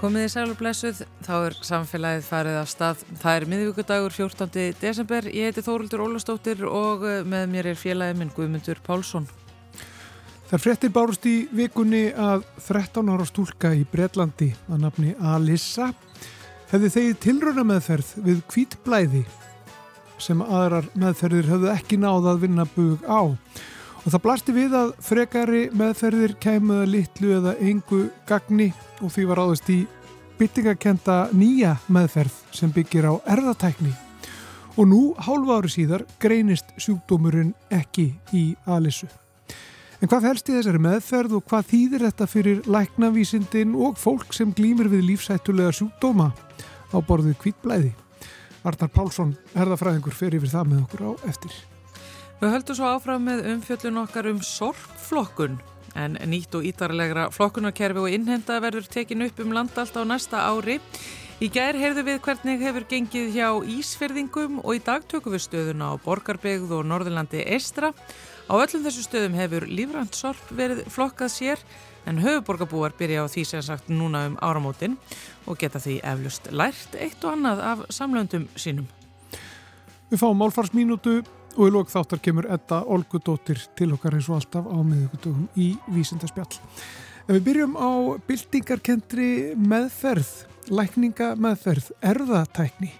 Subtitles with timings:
[0.00, 3.00] Komið í sælublessuð, þá er samfélagið farið af stað.
[3.20, 4.70] Það er miðvíkudagur 14.
[4.80, 5.28] desember.
[5.28, 9.28] Ég heiti Þóruldur Ólastóttir og eh, með mér er félagið minn Guðmundur Pálsson.
[10.48, 15.92] Það frettir bárust í vikunni að 13 ára stúlka í Breitlandi að nafni Alissa
[16.72, 19.26] hefði þegið tilröna meðferð við kvítblæði
[20.16, 23.36] sem aðrar meðferðir hefðu ekki náða að vinna bug á.
[24.00, 29.40] Og það blasti við að frekari meðferðir kæmuða litlu eða engu gagni og því var
[29.42, 29.80] áðast í
[30.40, 33.92] byttingakenda nýja meðferð sem byggir á erðatækni.
[34.78, 39.08] Og nú, hálfa ári síðar, greinist sjúkdómurinn ekki í Alissu.
[40.00, 44.54] En hvað fælst í þessari meðferð og hvað þýðir þetta fyrir læknavísindin og fólk sem
[44.56, 47.90] glýmir við lífsættulega sjúkdóma á borðið kvítblæði?
[48.64, 51.52] Arnar Pálsson, herðafræðingur, fer yfir það með okkur á eftir.
[52.40, 55.60] Við höldum svo áfram með umfjöllun okkar um sorgflokkun
[55.98, 60.78] en nýtt og ítarlegra flokkunarkerfi og innhenda verður tekin upp um landalt á næsta ári.
[61.40, 65.94] Í gær heyrðu við hvernig hefur gengið hjá Ísferðingum og í dag tökum við stöðuna
[65.96, 67.94] á Borgarbygð og Norðurlandi Eistra.
[68.44, 71.64] Á öllum þessu stöðum hefur lífrænt sorp verið flokkað sér
[72.04, 74.98] en höfuborgarbúar byrja á því sem sagt núna um áramótin
[75.46, 78.88] og geta því eflust lært eitt og annað af samlöndum sínum.
[80.10, 81.20] Við fáum málfarsmínútu
[81.56, 85.72] og í lók þáttar kemur Edda Olgudóttir til okkar eins og alltaf á miðugutugum í
[85.90, 86.60] Vísindarspjall.
[87.26, 87.90] En við byrjum á
[88.26, 90.32] bildingarkendri meðferð,
[90.70, 92.94] lækninga meðferð, erðatækni.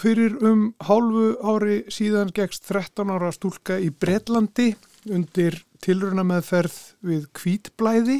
[0.00, 4.74] Fyrir um hálfu ári síðan gegst 13 ára stúlka í Breitlandi
[5.08, 6.76] undir tilruna meðferð
[7.06, 8.18] við kvítblæði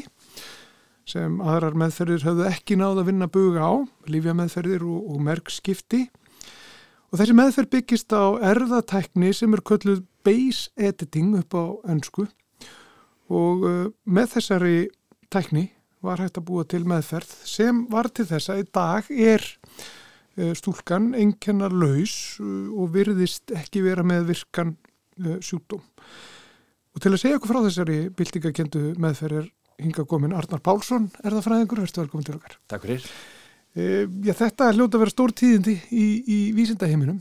[1.07, 3.73] sem aðrar meðferðir höfðu ekki náð að vinna buga á,
[4.11, 6.01] lífja meðferðir og, og merkskipti.
[7.07, 12.27] Og þessi meðferð byggist á erðatækni sem er kölluð base editing upp á ennsku
[13.27, 14.75] og uh, með þessari
[15.31, 15.69] tækni
[16.03, 19.47] var hægt að búa til meðferð sem var til þess að í dag er
[20.57, 24.75] stúlkan enkennar laus eh, og virðist ekki vera með virkan
[25.21, 25.81] eh, sjúkdóm.
[26.95, 29.49] Og til að segja okkur frá þessari bildingakendu meðferðir
[29.81, 32.55] hinga komin Arnar Pálsson, er það fræðingur, verður velkomin til okkar.
[32.69, 33.09] Takk fyrir.
[33.77, 37.19] Já, þetta er hljóta að vera stór tíðindi í, í vísindaheiminum.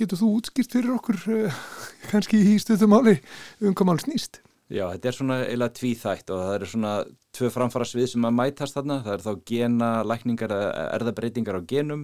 [0.00, 1.18] Getur þú útskýrt fyrir okkur
[2.10, 3.18] kannski í stöðum áli
[3.60, 4.40] um hvað mál snýst?
[4.68, 6.90] Já, þetta er svona eiginlega tvíþætt og það eru svona
[7.38, 8.98] tvö framfara svið sem að mætast þarna.
[9.06, 10.52] Það er þá gena, lækningar,
[10.98, 12.02] erðabreitingar á genum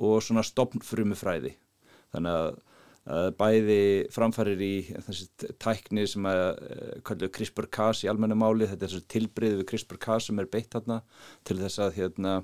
[0.00, 1.52] og svona stopnfrumufræði.
[2.16, 2.48] Þannig að,
[3.12, 3.82] að bæði
[4.14, 4.72] framfarir í
[5.04, 8.70] þessi tækni sem að eh, kallu CRISPR-Cas í almenna máli.
[8.70, 11.02] Þetta er þessi tilbreyðu við CRISPR-Cas sem er beitt þarna
[11.44, 12.38] til þess að hérna,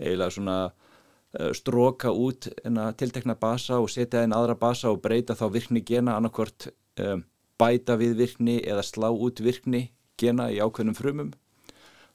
[0.00, 2.48] eiginlega svona eh, stróka út
[2.96, 6.70] tiltekna basa og setja inn aðra basa og breyta þá virkni gena annarkvört
[7.04, 7.26] um,
[7.60, 9.90] bæta við virkni eða slá út virkni
[10.20, 11.32] gena í ákveðnum frumum.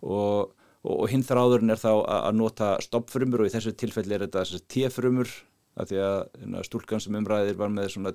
[0.06, 4.28] Og, og, og hinn þráðurinn er þá að nota stoppfrumur og í þessu tilfelli er
[4.28, 5.32] þetta T-frumur
[5.76, 8.14] að því að stúlkan sem umræðir var með svona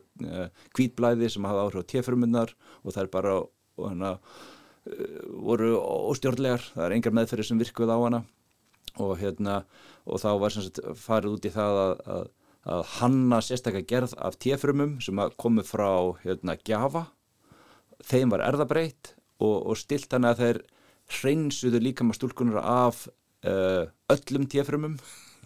[0.77, 3.51] kvítblæði sem hafa áhrif á T-frumunar og það er bara og,
[3.91, 4.15] hana,
[4.89, 5.75] uh, voru
[6.11, 8.23] óstjórnlegar, það er engar meðferði sem virkuð á hana.
[9.01, 9.63] Og hérna
[10.09, 12.25] og þá var sagt, farið út í það að, að,
[12.75, 15.91] að hanna sérstaklega gerð af T-frumum sem komu frá
[16.25, 17.07] hérna, Java
[18.07, 20.63] þeim var erðabreitt og, og stilt hann að þeir
[21.21, 23.07] hreinsuðu líka maður stúlkunar af
[23.49, 24.99] uh, öllum tíafrömmum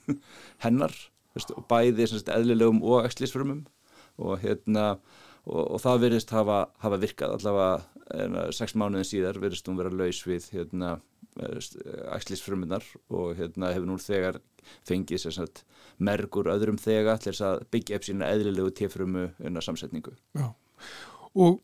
[0.64, 0.94] hennar
[1.34, 3.64] veist, bæði sagt, eðlilegum og exlísfrömmum
[4.20, 4.94] og, hérna,
[5.46, 7.36] og, og það verðist hafa, hafa virkað.
[7.38, 10.96] Allavega enna, sex mánuðin síðar verðist hún vera laus við hérna,
[12.14, 14.38] exlísfrömmunar og hérna, hefur nú þegar
[14.86, 15.64] fengið sagt,
[15.98, 19.26] mergur öðrum þegar til þess að byggja upp sína eðlilegu tíafrömmu
[19.64, 20.14] samsetningu.
[20.38, 20.52] Já,
[21.34, 21.58] og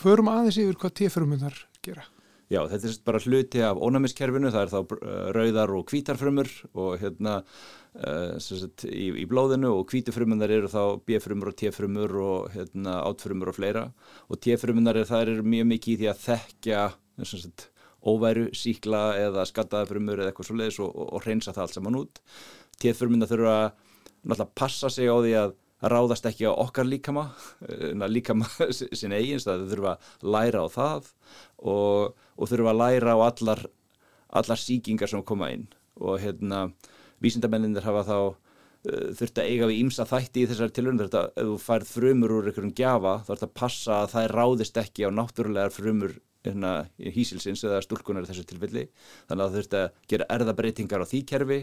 [0.00, 2.06] förum aðeins yfir hvað T-frumunnar gera.
[2.50, 6.48] Já, þetta er bara hluti af ónæmiskerfinu, það er þá uh, rauðar og hvítarfrumur
[6.82, 12.48] og hérna uh, sagt, í, í blóðinu og hvítufrumunar eru þá B-frumur og T-frumur og
[12.56, 13.84] hérna, átfrumur og fleira
[14.26, 16.82] og T-frumunar er, það er mjög mikið í því að þekkja
[17.30, 17.68] sagt,
[18.02, 22.00] óværu, síkla eða skattaðafrumur eða eitthvað svo leiðis og, og, og reynsa það allt saman
[22.02, 22.20] út.
[22.82, 27.30] T-frumunar þurfa náttúrulega að passa sig á því að ráðast ekki á okkar líkama,
[27.68, 28.48] eh, líkama
[28.98, 31.10] sin eigins, það þurfa að læra á það
[31.58, 33.64] og, og þurfa að læra á allar,
[34.28, 35.68] allar síkingar sem koma inn.
[36.00, 36.68] Og hérna
[37.20, 41.50] vísindamenninir hafa þá uh, þurft að eiga við ímsa þætti í þessari þurft að ef
[41.50, 45.10] þú færð frumur úr einhverjum gjafa þá þurft að passa að það ráðist ekki á
[45.12, 46.16] náttúrulegar frumur
[46.46, 48.86] hérna, hísilsins eða stúlkunar í þessu tilfelli.
[49.28, 51.60] Þannig að það þurft að gera erðabreitingar á því kerfi.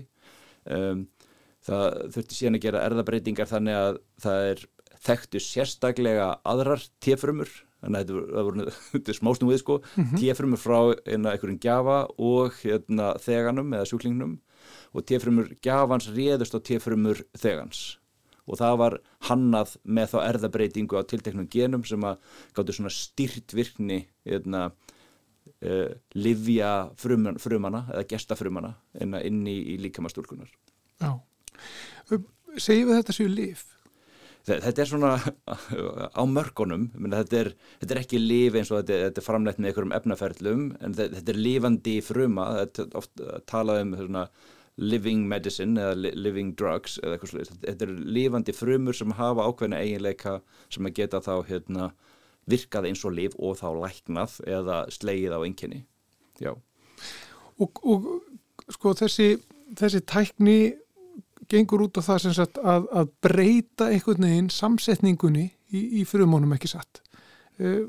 [0.68, 1.06] Um,
[1.66, 4.66] það þurfti síðan að gera erðabreitingar þannig að það er
[5.08, 7.52] þekktu sérstaklega aðrar tefrumur
[7.84, 8.66] þannig að þetta voru,
[9.12, 9.78] er smásnúið sko.
[9.96, 10.24] Mm -hmm.
[10.24, 14.36] tefrumur frá hérna, einhverjum gjafa og hérna, þeganum eða sjúklingnum.
[14.94, 18.00] Og tefrumur gjafans réðust á tefrumur þegans.
[18.48, 18.94] Og það var
[19.28, 22.18] hannað með þá erðabreitingu á tilteknum genum sem að
[22.56, 24.72] gáttu svona styrt virkni hérna,
[25.62, 30.50] uh, livja fruman, frumana eða gestafrumana inn í, í líkamastúlkunar
[30.98, 31.12] Já,
[32.58, 33.64] segjum við þetta séu liv?
[34.48, 35.16] Þetta er svona
[36.16, 37.50] á mörgunum, þetta er,
[37.82, 41.34] þetta er ekki liv eins og þetta, þetta er framlegt með einhverjum efnaferðlum en þetta
[41.34, 44.24] er lifandi fruma, þetta er ofta talað um svona
[44.78, 49.82] living medicine eða living drugs eða eitthvað slúið, þetta er lifandi frumur sem hafa ákveðna
[49.84, 50.38] eiginleika
[50.70, 51.92] sem að geta þá hérna,
[52.48, 55.84] virkað eins og liv og þá læknað eða slegið á enginni,
[56.40, 56.54] já.
[57.60, 58.08] Og, og
[58.72, 59.34] sko þessi,
[59.76, 60.60] þessi tækni
[61.52, 66.56] gengur út á það sem sagt að, að breyta einhvern veginn samsetningunni í, í frumónum
[66.58, 67.02] ekki satt.
[67.58, 67.88] Uh,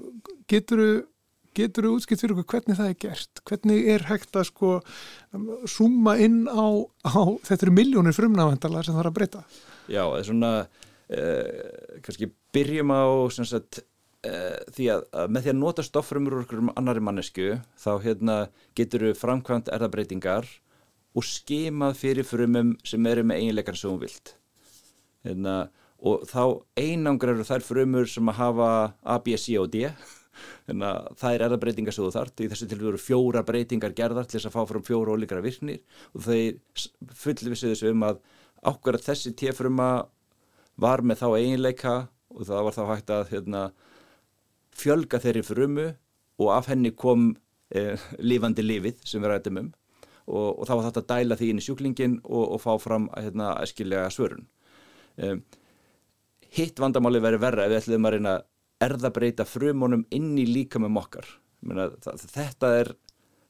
[0.49, 3.43] getur þú útskipt fyrir okkur hvernig það er gert?
[3.49, 4.73] Hvernig er hægt að sko
[5.69, 6.67] suma inn á,
[7.05, 9.45] á þetta eru miljónir frumnavendala sem það er að breyta?
[9.89, 13.05] Já, það er svona uh, kannski byrjum á
[13.39, 13.83] sagt,
[14.29, 17.51] uh, því að, að með því að nota stofrumur úr okkur um annari mannesku
[17.81, 18.39] þá hérna,
[18.79, 20.49] getur þú framkvæmt erðabreitingar
[21.19, 24.37] og skimað fyrir frumum sem eru með eiginleikar sem hún vilt.
[25.27, 25.57] Hérna,
[25.99, 26.43] og þá
[26.79, 28.69] einangra eru þær frumur sem að hafa
[29.03, 29.89] A, B, C og D.
[30.69, 34.29] Hérna, það er erðabreitingar sem þú þart í þessu til við eru fjóra breytingar gerðar
[34.29, 35.81] til þess að fá fram fjóra ólíkara virknir.
[36.15, 36.61] Og þeir
[37.25, 38.23] fullvisiðu þessu um að
[38.63, 39.91] ákveðar þessi T-fruma
[40.79, 41.97] var með þá eiginleika
[42.31, 43.65] og það var þá hægt að hérna,
[44.79, 45.89] fjölga þeirri frumu
[46.39, 47.33] og af henni kom
[47.75, 49.73] eh, lífandi lífið sem við rættum um
[50.29, 53.09] og, og þá var þetta að dæla því inn í sjúklingin og, og fá fram
[53.17, 54.47] hérna, æskilega svörun.
[55.19, 55.43] Um,
[56.55, 58.39] hitt vandamáli verið verra ef við ætlum að reyna
[58.85, 61.29] erðabreita frumunum inn í líka með mokkar.
[61.67, 62.93] Meina, þetta er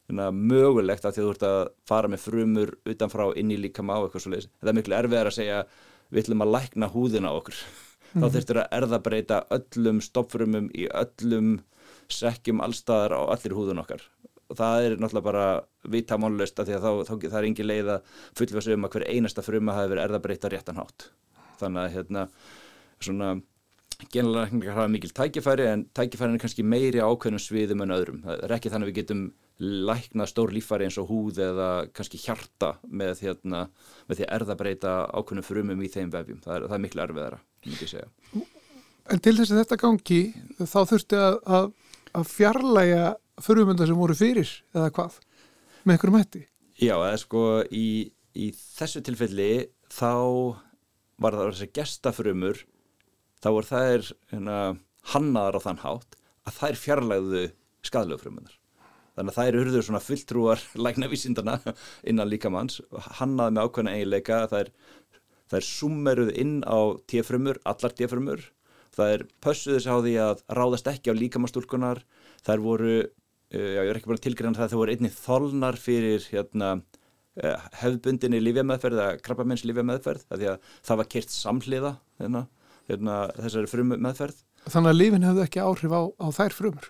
[0.09, 1.59] hérna, mögulegt að því að þú ert að
[1.89, 4.51] fara með frumur utanfrá inn í líka með á eitthvað svo leiðis.
[4.57, 5.61] Þetta er miklu erfiðar að segja
[6.09, 7.59] við ætlum að lækna húðina okkur.
[7.59, 7.75] Mm.
[8.21, 8.35] Þá mhm.
[8.37, 11.59] þurftur að erðabreita öllum stoppfrumum í öllum
[12.09, 14.01] sekkjum allstaðar á allir húðun okkar
[14.49, 15.47] og það er náttúrulega bara
[15.93, 18.97] vita málust að því að þá, þá það er engin leið að fullfæsa um að
[18.97, 21.11] hver einasta fruma hafi verið erðabreita réttan hátt
[21.61, 22.27] þannig að hérna
[23.03, 23.37] svona
[24.13, 28.21] genlega hafa mikil tækifæri en tækifærin er kannski meiri ákveðnum sviðum en öðrum.
[28.23, 29.25] Það er ekki þannig að við getum
[29.89, 33.65] læknað stór lífæri eins og húð eða kannski hjarta með, hérna,
[34.07, 36.41] með því að erðabreita ákveðnum frumum í þeim vefjum.
[36.45, 38.09] Það er, það er miklu erfiðara, ég segja.
[39.09, 40.21] En til þess að þetta gangi
[40.63, 41.69] þá þurfti að, að,
[42.21, 43.05] að fjarlæga
[43.45, 45.19] förumönda sem voru fyrir eða hvað?
[45.85, 46.45] Með einhverjum hætti?
[46.79, 47.89] Já, eða sko í,
[48.39, 49.51] í þessu tilfelli
[49.93, 50.13] þá
[51.19, 52.63] var það þessi gestafrumur
[53.43, 54.59] þá voru þær hérna,
[55.15, 56.19] hannaðar á þann hátt
[56.49, 57.45] að þær fjarlægðu
[57.89, 58.55] skadlögfrumunar
[59.19, 61.59] þannig að þær urður svona fulltrúar læknavísindana
[62.07, 62.81] innan líkamanns
[63.19, 64.71] hannaði með ákveðna eiginleika þær,
[65.51, 66.79] þær summeruð inn á
[67.11, 68.47] tíafrumur, allar tíafrumur
[68.95, 72.03] það er pössuðis á því að ráðast ekki á líkamannstúlkunar
[72.47, 72.95] þær voru
[73.55, 76.75] já, ég er ekki búin að tilgjörna það að það voru einni þolnar fyrir hérna,
[77.41, 82.45] eh, hefðbundinni lífjameðferð eða krabbamenns lífjameðferð því að það var kert samhliða hérna,
[82.91, 86.89] hérna, þessari frum meðferð Þannig að lífin hefði ekki áhrif á, á þær frumur?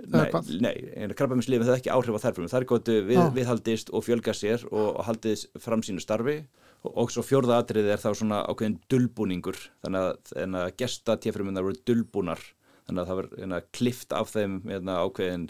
[0.00, 0.30] Nei,
[0.64, 2.52] nei krabbamenns lífin hefði ekki áhrif á þær frumur.
[2.52, 6.38] Það er gott við, viðhaldist og fjölga sér og, og haldið fram sínu starfi.
[6.80, 9.58] Og, og svo fjórða atriði er þá svona ákveðin dulbúningur.
[9.84, 12.42] Þannig að, að gesta tíafrumunar voru dulbúnar.
[12.88, 15.46] Þannig að það var hérna, klift af þeim hérna, ákveðin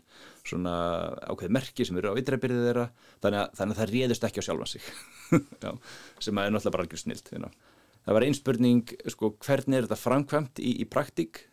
[0.50, 0.74] svona
[1.30, 2.86] ákveðin merki sem eru á vitræbyrðið þeirra.
[3.22, 4.88] Þannig að, þannig að það réðist ekki á sjálfan sig.
[5.64, 5.70] Já,
[6.18, 7.50] sem er náttúrulega bara algjör snilt hérna.
[8.04, 11.44] það var einspurning sko, hvernig er þetta framkvæmt í, í praktík?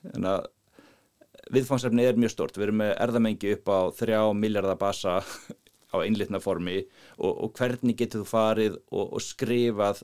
[1.53, 5.21] Viðfangsefni er mjög stort við erum með erðamengi upp á þrjá miljardar basa
[5.93, 6.81] á einlitna formi
[7.15, 10.01] og, og hvernig getur þú farið og, og skrifað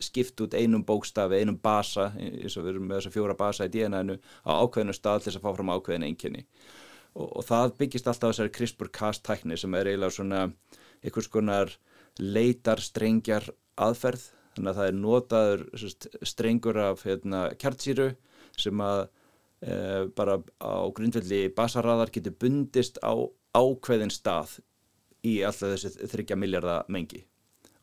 [0.00, 3.72] skipt út einum bókstafi, einum basa eins og við erum með þessa fjóra basa í
[3.74, 4.16] DNA-inu
[4.48, 6.46] á ákveðinu stað til þess að fá fram ákveðinu einkenni
[7.16, 10.42] og, og það byggist alltaf þessari CRISPR-Cas tækni sem er eiginlega svona
[11.02, 11.72] einhvers konar
[12.20, 13.48] leitarstrengjar
[13.86, 14.30] aðferð.
[14.56, 15.64] Þannig að það er notaður
[16.24, 18.10] strengur af hérna, kjartsýru
[18.56, 19.02] sem að
[19.60, 19.74] e,
[20.16, 23.12] bara á grundvelli basaraðar getur bundist á
[23.56, 24.58] ákveðin stað
[25.26, 27.24] í alltaf þessi þryggja miljardar mengi.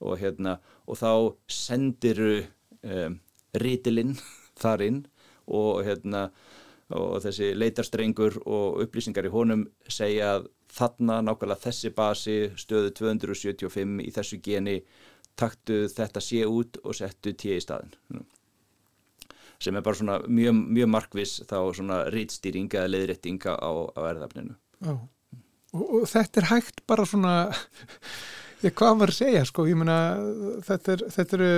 [0.04, 0.58] Og, hérna,
[0.90, 1.12] og þá
[1.48, 2.42] sendiru
[2.84, 3.20] um,
[3.56, 4.18] rítilinn
[4.63, 5.00] þar inn
[5.46, 6.28] og, hérna,
[6.92, 14.04] og þessi leitarstrengur og upplýsingar í honum segja að þarna nákvæmlega þessi basi stöðu 275
[14.04, 14.78] í þessu geni
[15.40, 17.94] taktu þetta sé út og settu tíu í staðin
[19.63, 24.58] sem er bara svona mjög, mjög markvis þá svona rítstýring eða leiðréttinga á, á erðafninu
[24.92, 25.06] og,
[25.80, 27.36] og þetta er hægt bara svona
[28.66, 29.98] ég hvað var að segja sko, ég meina
[30.68, 31.54] þetta er þetta eru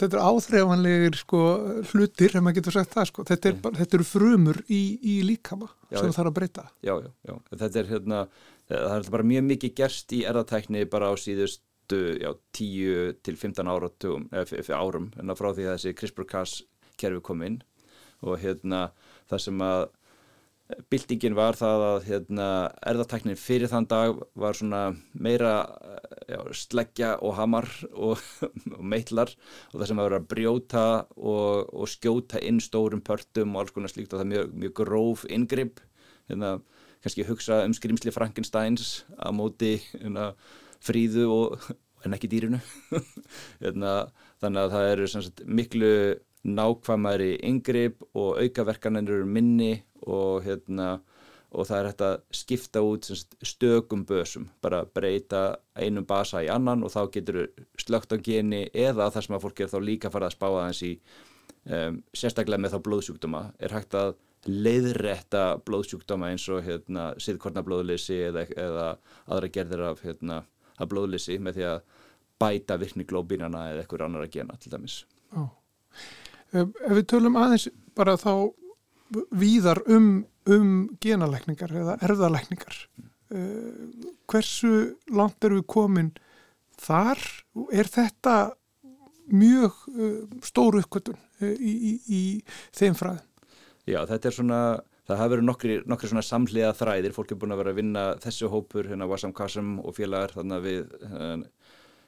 [0.00, 1.44] þetta eru áþreifanlegir sko
[1.92, 3.26] hlutir, ef maður getur sagt það sko.
[3.30, 6.66] Þetta, er, bara, þetta eru frumur í, í líkama já, sem það þarf að breyta.
[6.80, 8.26] Já, já, já, þetta er hérna
[8.66, 13.36] það er bara mjög mikið gerst í erðatækni bara á síðust síðustu já, 10 til
[13.36, 14.28] 15 áratugum,
[14.74, 16.62] árum en frá því að þessi CRISPR-Cas
[16.98, 17.62] kerfi kom inn
[18.22, 18.92] og hérna
[19.28, 19.88] það sem að
[20.90, 22.46] bildingin var það að hérna,
[22.90, 24.82] erðartæknin fyrir þann dag var svona
[25.14, 25.52] meira
[26.26, 28.22] já, sleggja og hamar og,
[28.76, 29.30] og meitlar
[29.72, 33.76] og það sem að vera að brjóta og, og skjóta inn stórum pörtum og alls
[33.76, 35.82] konar slíkt og það er mjög, mjög gróf ingripp
[36.30, 36.56] hérna,
[37.04, 40.32] kannski hugsa um skrimsli Frankensteins á móti hérna
[40.82, 41.58] fríðu og,
[42.04, 42.60] en ekki dýrinu.
[43.62, 43.98] Hérna,
[44.42, 45.92] þannig að það eru sagt, miklu
[46.46, 49.72] nákvæmari yngripp og aukaverkanir eru minni
[50.06, 51.00] og, hérna,
[51.50, 53.08] og það er hægt að skipta út
[53.42, 57.40] stökum bösum, bara breyta einum basa í annan og þá getur
[57.80, 60.84] slögt á geni eða það sem að fólk er þá líka farið að spá aðeins
[60.86, 60.92] í
[61.72, 64.14] um, sérstaklega með þá blóðsjúkdóma er hægt að
[64.46, 68.90] leiðrætta blóðsjúkdóma eins og hérna, siðkornablóðleysi eða, eða
[69.26, 70.44] aðra gerðir af hérna,
[70.76, 71.80] að blóðleysi með því að
[72.38, 75.00] bæta virkni glóbínana eða eitthvað annar að gena til dæmis.
[75.34, 75.48] Ó.
[76.54, 78.52] Ef við tölum aðeins bara þá
[79.34, 80.72] víðar um, um
[81.02, 83.08] genalækningar eða erðalækningar, mm.
[83.34, 84.72] uh, hversu
[85.14, 86.12] langt eru við komin
[86.82, 87.22] þar?
[87.74, 88.36] Er þetta
[89.32, 92.22] mjög uh, stóru uppkvötun uh, í, í, í
[92.76, 93.24] þeim fræðum?
[93.86, 94.60] Já, þetta er svona
[95.06, 98.06] það hafa verið nokkri, nokkri svona samhliða þræðir, fólk er búin að vera að vinna
[98.22, 100.96] þessu hópur, hérna Wassam Kassam og félagar þannig að við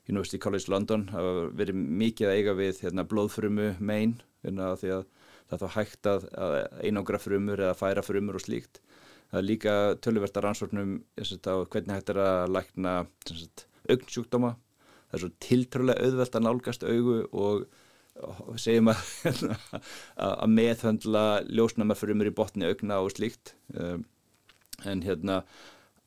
[0.08, 5.02] University College London hafa verið mikið að eiga við hérna, blóðfrumu megin, hérna, því að
[5.48, 8.80] það þá hægt að, að einangra frumur eða færa frumur og slíkt.
[9.28, 9.74] Það er líka
[10.04, 12.94] tölverta rannsóknum hvernig hægt er að lækna
[13.88, 14.54] augnsjúkdóma.
[15.08, 19.02] Það er svo tiltrúlega auðvelt að nálgast augu og segjum að,
[20.28, 24.04] að meðhöndla ljósnæmarfrumur í botni augna og slíkt um,
[24.88, 25.42] en hérna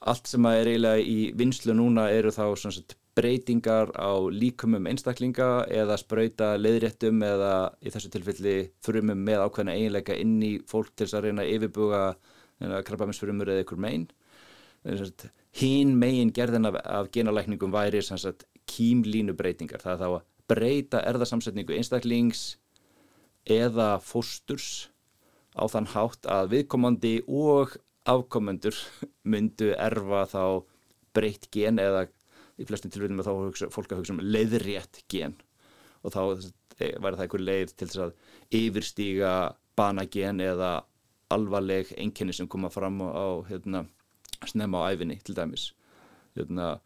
[0.02, 5.68] allt sem að er eiginlega í vinslu núna eru þá sagt, breytingar á líkumum einstaklinga
[5.70, 7.54] eða spröyta leðréttum eða
[7.86, 11.54] í þessu tilfelli frumum með ákveðna eiginleika inn í fólk til þess að reyna að
[11.58, 12.02] yfirbuga
[12.88, 14.10] krabbaminsfrumur eða ykkur megin
[15.62, 18.02] hín megin gerðin af, af genalækningum væri
[18.72, 22.42] kýmlínu breytingar það er þá að breyta erðarsamsetningu einstaklings
[23.48, 24.90] eða fósturs
[25.58, 27.76] á þann hátt að viðkomandi og
[28.10, 28.78] afkomendur
[29.32, 30.44] myndu erfa þá
[31.16, 32.08] breytt gen eða
[32.62, 35.36] í flestum tilvægum þá hugsa, fólk að hugsa um leiðrétt gen.
[36.02, 36.22] Og þá
[36.82, 38.14] væri það einhver leið til þess að
[38.58, 39.34] yfirstíga
[39.78, 40.72] banagen eða
[41.32, 43.86] alvarleg einkenni sem koma fram á hérna,
[44.50, 45.72] snemma á æfinni til dæmis.
[46.36, 46.80] Hérna,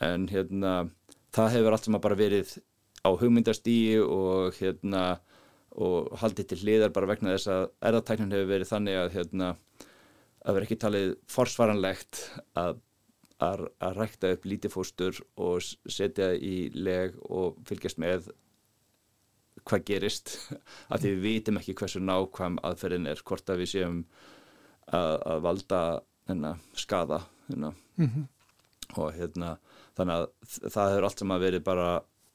[0.00, 0.74] en hérna
[1.34, 2.54] það hefur allt sem að bara verið
[3.00, 5.04] á hugmyndastíi og hérna
[5.70, 9.50] og haldið til hliðar bara vegna þess að erðartæknin hefur verið þannig að hérna
[10.40, 12.22] að vera ekki talið forsvaranlegt
[12.58, 12.80] að,
[13.40, 18.30] að, að rækta upp lítifóstur og setja í leg og fylgjast með
[19.68, 20.34] hvað gerist
[20.92, 24.04] af því við vitum ekki hversu nákvæm aðferðin er hvort að við séum
[24.90, 25.80] að, að valda
[26.28, 27.74] hérna, skada hérna.
[27.96, 28.28] Mm -hmm.
[28.96, 29.56] og hérna
[29.96, 30.26] þannig að
[30.70, 31.88] það hefur allt sem að verið bara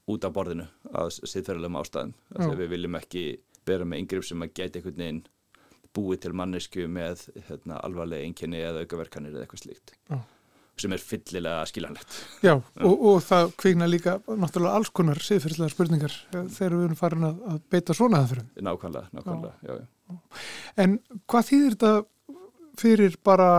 [0.06, 3.24] út af borðinu að siðferðilegum ástæðum þegar við viljum ekki
[3.66, 5.24] vera með yngripp sem að geta einhvern veginn
[5.96, 10.20] búið til mannesku með hérna, alvarlega einkenni eða aukaverkanir eða eitthvað slíkt Já.
[10.82, 16.18] Sem er fyllilega skiljanlegt Já, og, og það kvikna líka náttúrulega alls konar siðferðilega spurningar
[16.34, 19.80] þegar við erum farin að, að beita svona aðferðum Nákvæmlega, nákvæmlega já.
[19.80, 20.20] Já,
[20.84, 21.00] En
[21.32, 21.94] hvað þýðir þetta
[22.80, 23.50] fyrir bara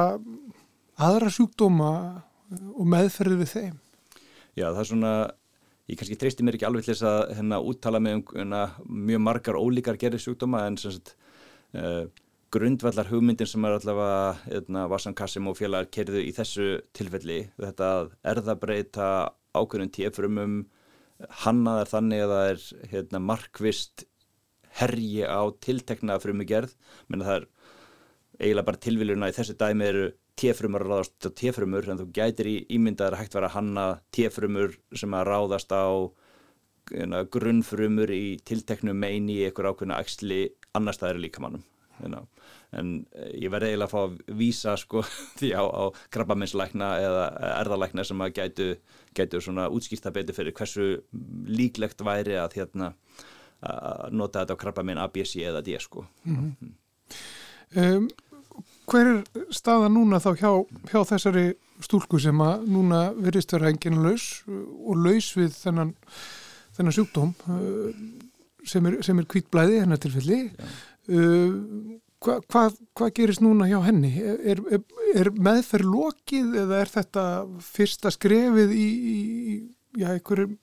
[0.96, 1.90] aðra sjúkdóma
[2.76, 3.74] og meðferði við þeim?
[4.56, 5.12] Já, það er svona
[5.86, 9.22] ég kannski treysti mér ekki alveg til þess að hérna, úttala mig um hérna, mjög
[9.22, 11.14] margar ólíkar gerði sjúkdóma en sagt,
[11.76, 12.06] uh,
[12.56, 17.88] grundvallar hugmyndin sem er allavega hérna, Vassan Kassim og félagar kerðu í þessu tilfelli þetta
[17.98, 19.08] að erðabreita
[19.56, 20.54] ákveðnum tífrumum
[21.42, 24.06] hannaðar þannig að það er hérna, markvist
[24.80, 26.72] herji á tiltekna frumigerð
[27.08, 27.48] menn að það er
[28.40, 32.48] eiginlega bara tilviljuna í þessu dæmi eru T-frumur að ráðast á T-frumur en þú gætir
[32.50, 35.88] í ímyndaður að hægt vera að hanna T-frumur sem að ráðast á
[36.92, 40.42] hérna, grunnfrumur í tilteknu meini í einhver ákveðna axli
[40.76, 41.64] annar staðar líkamannum
[42.02, 42.26] hérna.
[42.72, 45.04] En eh, ég verði eiginlega að fá að vísa sko
[45.38, 47.24] því á, á krabbaminslækna eða
[47.60, 48.68] erðalækna sem að gætu,
[49.16, 50.90] gætu svona útskýrta betur fyrir hversu
[51.46, 52.92] líklegt væri að hérna
[53.66, 56.04] að nota þetta á krabbaminn A, B, C eða D sko.
[56.24, 56.52] Mm.
[56.60, 56.72] -hmm.
[57.82, 58.08] um,
[58.86, 60.50] Hver er staða núna þá hjá,
[60.92, 61.46] hjá þessari
[61.82, 65.90] stúlku sem að núna verist vera enginn laus og laus við þennan,
[66.76, 67.90] þennan sjúkdóm uh,
[68.64, 70.38] sem er, er kvítblæði hennar tilfelli?
[71.10, 72.64] Uh, hvað hva,
[72.96, 74.12] hva gerist núna hjá henni?
[74.22, 74.82] Er, er,
[75.14, 77.24] er meðferð lokið eða er þetta
[77.66, 79.56] fyrsta skrefið í, í,
[80.00, 80.56] já, einhverjum,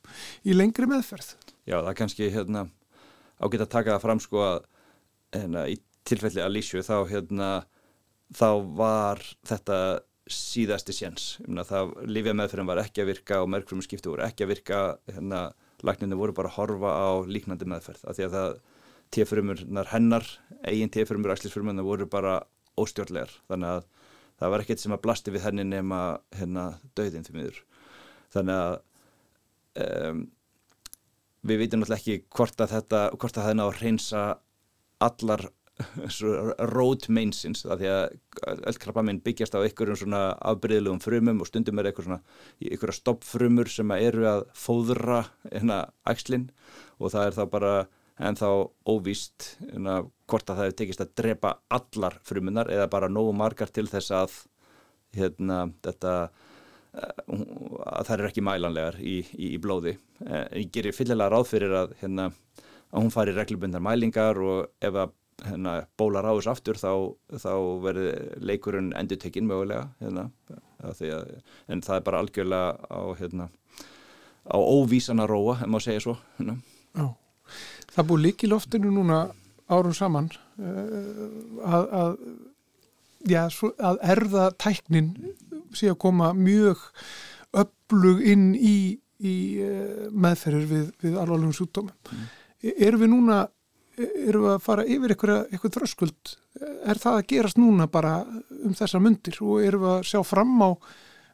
[0.46, 1.36] í lengri meðferð?
[1.64, 2.66] Já, það er kannski hérna,
[3.40, 4.66] ágætt að taka það fram sko að
[5.36, 7.52] hérna, í tilfelli að lísju þá hérna
[8.34, 9.78] þá var þetta
[10.34, 14.80] síðasti séns lífið meðferðin var ekki að virka og merkfrumum skipti voru ekki að virka
[15.12, 15.50] hérna,
[15.84, 18.54] lagninu voru bara að horfa á líknandi meðferð af því að það
[19.14, 20.28] tífrumunar hennar,
[20.66, 22.40] eigin tífrumur æslisfrumunar voru bara
[22.80, 23.34] óstjórnlegar.
[23.52, 23.90] Þannig að
[24.42, 26.00] það var ekkert sem að blasti við henni nema
[26.38, 27.60] hérna döðin því miður.
[28.34, 28.80] Þannig að
[29.86, 30.24] um,
[31.44, 34.24] við veitum náttúrulega ekki hvort að þetta, hvort að það náðu að reynsa
[35.04, 35.46] allar
[36.74, 38.14] rót meinsins því að
[38.70, 42.20] öll krabbaminn byggjast á einhverjum svona afbreyðlegum frumum og stundum er einhver svona,
[42.62, 46.50] einhverja stoppfrumur sem eru að fóðra hérna æxlinn
[47.00, 47.74] og það er þá bara
[48.30, 48.50] ennþá
[48.90, 53.72] óvíst hérna, hvort að það hefur tekist að drepa allar frumunar eða bara nógu margar
[53.74, 54.38] til þess að
[55.18, 59.98] hérna þetta eh, að það er ekki mælanlegar í, í, í blóði.
[60.26, 62.30] Eh, ég gerir fyllilega ráð fyrir að, hérna,
[62.92, 66.92] að hún fari reglubundar mælingar og ef að hérna, bólar á þessu aftur þá,
[67.42, 70.30] þá verður leikurinn endur tekinn mögulega hérna,
[70.84, 71.04] að,
[71.68, 73.50] en það er bara algjörlega á, hérna,
[74.48, 76.58] á óvísana róa, ef maður segja svo hérna.
[76.94, 77.08] Já,
[77.94, 79.24] það búið líki loftinu núna
[79.72, 81.24] árum saman uh,
[81.64, 82.18] að, að,
[83.30, 83.44] já,
[83.80, 85.14] að erða tæknin
[85.74, 86.84] sé að koma mjög
[87.64, 88.78] öflug inn í,
[89.24, 91.94] í uh, meðferðir við, við alvarlegum súttómum.
[92.10, 92.32] Mm.
[92.74, 93.44] Erum við núna
[93.98, 96.36] eru að fara yfir eitthvað þröskuld
[96.88, 98.22] er það að gerast núna bara
[98.64, 100.70] um þessa myndir og eru að sjá fram á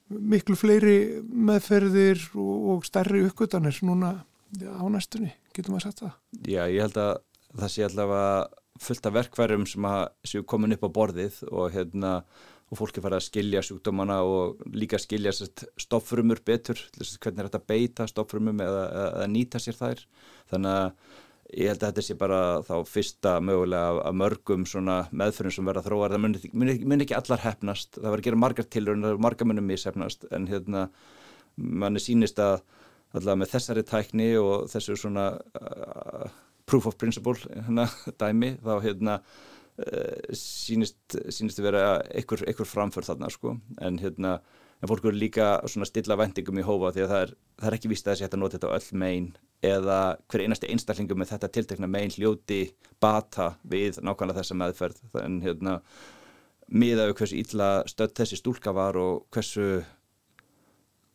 [0.09, 4.17] miklu fleiri meðferðir og stærri uppgötanir núna
[4.57, 6.15] á næstunni, getur maður sagt það?
[6.49, 7.11] Já, ég held að
[7.59, 8.31] það sé allavega
[8.79, 12.13] fullt af verkværum sem að séu komin upp á borðið og hérna
[12.69, 17.71] og fólki fara að skilja sjúkdómana og líka skilja stofrumur betur, hvernig er þetta að
[17.71, 20.05] beita stofrumum eða, eða nýta sér þær
[20.51, 21.17] þannig að
[21.49, 24.65] Ég held að þetta sé bara þá fyrsta mögulega af mörgum
[25.17, 26.13] meðfyrir sem verða þróar.
[26.13, 29.49] Það mun, mun, mun ekki allar hefnast, það verður að gera margar tilur en margar
[29.49, 30.83] munum mishefnast en hérna
[31.57, 32.59] manni sínist að
[33.13, 36.25] allavega með þessari tækni og þessu svona uh,
[36.69, 37.87] proof of principle hérna,
[38.21, 43.57] dæmi þá hérna uh, sínist, sínist að vera einhver, einhver framför þarna sko.
[43.81, 44.39] En hérna
[44.79, 47.77] en fólk eru líka svona stilla vendingum í hófa því að það er, það er
[47.77, 49.27] ekki víst að þessi hægt að nota þetta á öll megin
[49.69, 49.97] eða
[50.31, 52.61] hver einasti einstaklingum með þetta tiltekna megin hljóti
[53.03, 55.01] bata við nákvæmlega þessa meðferð.
[55.19, 55.79] En hérna
[56.69, 59.81] miðaðu hversu ítla stödd þessi stúlka var og hversu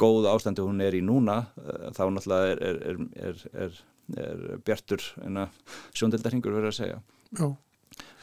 [0.01, 3.83] góð ástandu hún er í núna eh, þá náttúrulega er, er, er, er
[4.67, 5.05] bjartur
[5.97, 6.99] sjóndildarhingur verið að segja
[7.35, 7.47] Já.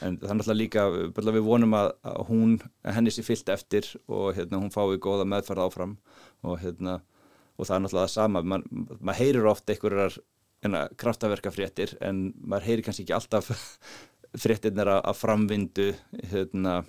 [0.06, 0.84] en það er náttúrulega líka
[1.32, 5.66] við vonum að, að hún henni sér fyllt eftir og hérna, hún fái góða meðferð
[5.66, 5.96] áfram
[6.46, 7.00] og hérna
[7.58, 10.16] og það er náttúrulega það sama, maður mað heyrir ofta einhverjar
[10.62, 13.52] hérna, kraftaverka fréttir en maður heyrir kannski ekki alltaf
[14.44, 15.92] fréttirnar að framvindu
[16.32, 16.82] hérna,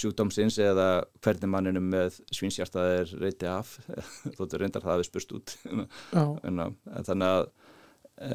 [0.00, 0.88] sjúkdómsins eða
[1.24, 3.76] hvernig manninu með svinsjartað er reyti af
[4.38, 5.56] þóttu reyndar það að við spurst út.
[6.50, 6.62] En,
[7.06, 7.48] þannig að
[8.20, 8.30] e,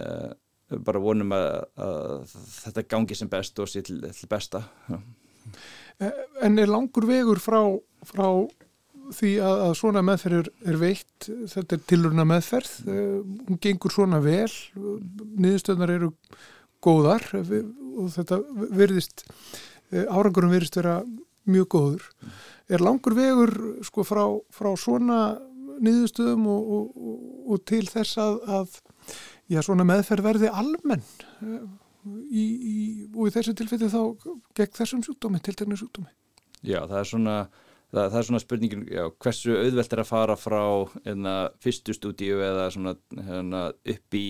[0.87, 1.47] bara vonum að,
[1.85, 4.63] að þetta gangi sem best og sér til, til besta.
[4.89, 4.99] Já.
[6.43, 7.59] En er langur vegur frá,
[8.05, 8.27] frá
[9.13, 14.19] því að, að svona meðferð er veitt, þetta er tilurna meðferð, uh, hún gengur svona
[14.23, 16.11] vel, niðurstöðnar eru
[16.85, 17.25] góðar.
[17.95, 18.41] Og þetta
[18.75, 19.23] verðist,
[19.93, 20.99] árangurum verðist vera
[21.49, 22.07] mjög góður.
[22.71, 23.53] Er langur vegur
[23.85, 25.19] sko frá, frá svona
[25.83, 28.77] niðurstöðum og, og, og, til þess að, að
[29.51, 31.03] já, svona meðferð verði almenn
[32.31, 32.77] í, í,
[33.11, 34.01] og í þessu tilfelli þá
[34.55, 36.11] gegn þessum sjúkdómi, tiltegnu sjúkdómi?
[36.65, 37.37] Já, það er svona
[37.95, 41.95] það, það er svona spurningin já, hversu auðvelt er að fara frá einna, hérna, fyrstu
[41.95, 42.95] stúdíu eða svona,
[43.29, 44.27] hérna, upp í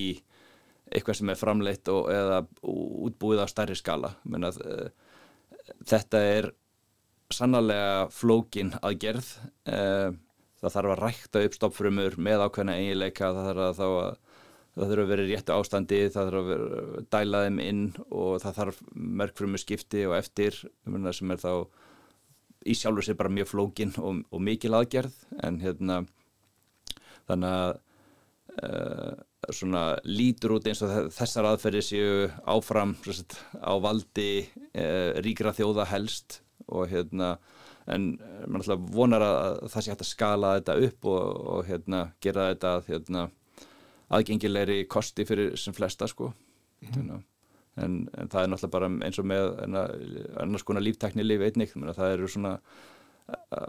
[0.86, 4.90] eitthvað sem er framleitt og, eða útbúið á stærri skala Menna, uh,
[5.88, 6.52] þetta er
[7.34, 9.32] sannarlega flókin aðgerð.
[9.70, 10.14] Uh,
[10.62, 13.82] það þarf að rækta upp stoppfrumur með ákveðna eiginleika það þarf að
[14.76, 17.84] að það þurfa að vera í réttu ástandi, það þurfa að vera dæla þeim inn
[18.10, 18.80] og það þarf
[19.22, 21.52] mörgfrumu skipti og eftir sem er þá
[22.66, 25.16] í sjálfur sér bara mjög flókin og, og mikil aðgerð.
[25.46, 26.02] En hérna
[27.30, 27.72] þannig að
[28.66, 29.14] uh,
[29.54, 32.10] svona lítur út eins og þessar aðferði séu
[32.50, 37.36] áfram sagt, á valdi uh, ríkra þjóða helst og hérna
[37.86, 38.16] en
[38.48, 41.22] mann alltaf vonar að það sé hægt að skala þetta upp og,
[41.54, 43.28] og hérna, gera þetta hérna,
[44.16, 46.32] aðgengilegri kosti fyrir sem flesta sko
[46.82, 47.22] mm.
[47.82, 49.52] en, en það er náttúrulega bara eins og með
[50.42, 52.58] annars konar líftækni líf einnig, það eru svona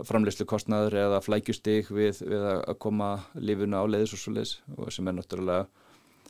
[0.04, 4.92] framleyslu kostnaður eða flækjustig við, við að koma lífuna á leiðis og svo leiðis og
[4.92, 5.64] sem er náttúrulega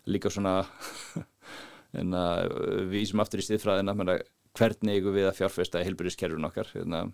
[0.07, 0.61] líka svona
[1.99, 2.55] en að
[2.93, 3.97] við sem aftur í stiðfræðina
[4.57, 7.05] hvernig eigum við að fjárfesta í heilbyrðiskerfun okkar hérna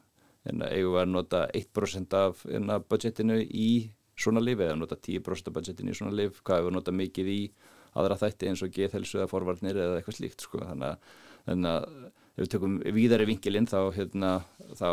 [0.49, 3.69] en eigum við að nota 1% af hérna, budgetinu í
[4.19, 7.41] svona lif eða nota 10% af budgetinu í svona lif hvað hefur nota mikið í
[7.99, 10.63] aðra þætti eins og geðhelsu eða forvarnir eða eitthvað slíkt sko.
[10.65, 11.07] þannig
[11.47, 11.87] þannig að
[12.33, 14.33] ef við tökum víðari vingilinn þá hérna,
[14.79, 14.91] þá,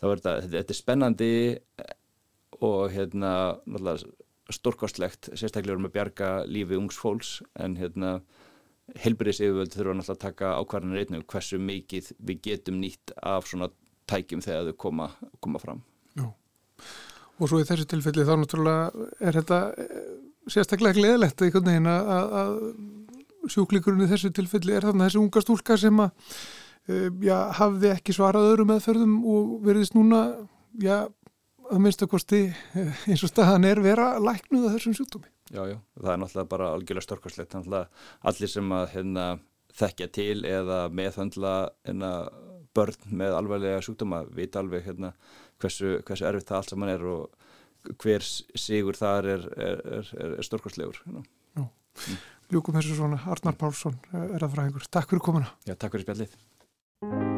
[0.00, 1.32] þá er þetta, þetta er spennandi
[2.64, 3.32] og hérna
[4.48, 8.18] stórkostlegt, sérstaklega um að bjarga lífi ungs fólks en hérna
[8.96, 13.48] helbriðs yfirvöld þurfa náttúrulega að taka ákvarðanir einnig um hversu mikið við getum nýtt af
[13.50, 13.70] svona
[14.08, 15.10] tækjum þegar þau koma,
[15.44, 15.82] koma fram.
[16.16, 16.30] Já,
[17.38, 20.08] og svo í þessu tilfelli þá náttúrulega er þetta eh,
[20.48, 22.56] sérstaklega gleðilegt einhvern veginn að
[23.52, 26.10] sjúklinkurinn í þessu tilfelli er þarna þessi unga stúlka sem að
[26.88, 30.22] eh, já, hafði ekki svarað öðrum meðferðum og verðist núna,
[30.82, 31.06] já,
[31.68, 35.30] að minnstakosti eh, eins og staðan er vera læknuð að þessum sjúkdómi.
[35.48, 37.54] Já, já, það er náttúrulega bara algjörlega storkarslegt,
[38.28, 39.26] allir sem að hérna,
[39.78, 41.54] þekkja til eða meðhandla
[41.86, 42.12] hérna
[42.76, 45.12] börn með alvarlega sjúkdóma vita alveg hérna,
[45.62, 50.46] hversu, hversu erfitt það allt saman er og hver sigur þar er, er, er, er
[50.46, 51.24] stórkostlegur mm.
[52.52, 53.18] Ljúkum þessu svona.
[53.28, 55.50] Arnar Pálsson er að fræðingur Takk fyrir komuna.
[55.68, 57.36] Já, takk fyrir spjallið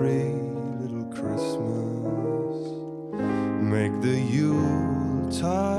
[0.00, 0.32] merry
[0.80, 2.56] little Christmas.
[3.62, 4.90] Make the Yule
[5.30, 5.69] Yuletide.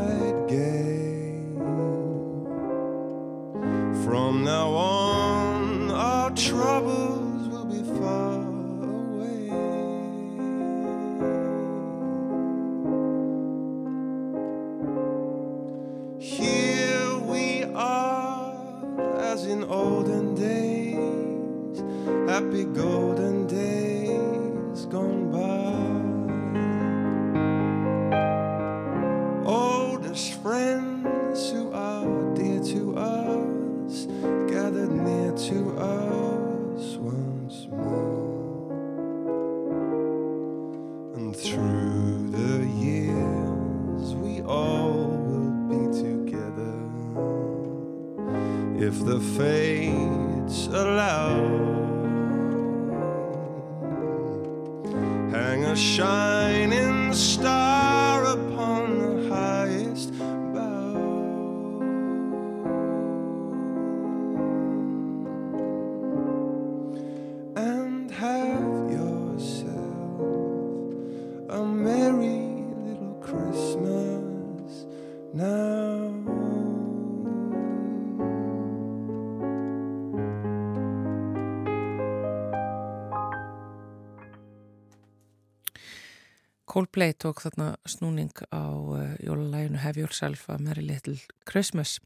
[86.81, 91.99] Coldplay tók þarna snúning á uh, jólalæginu Have Yourself a Merry Little Christmas.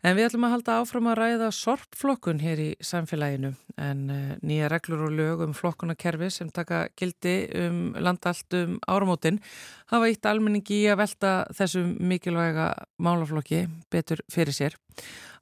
[0.00, 4.70] En við ætlum að halda áfram að ræða sorpflokkun hér í samfélaginu en uh, nýja
[4.72, 7.34] reglur og lög um flokkunarkerfi sem taka gildi
[7.66, 9.42] um landallt um áramótin
[9.92, 14.80] hafa ítt almenningi í að velta þessum mikilvæga málaflokki betur fyrir sér.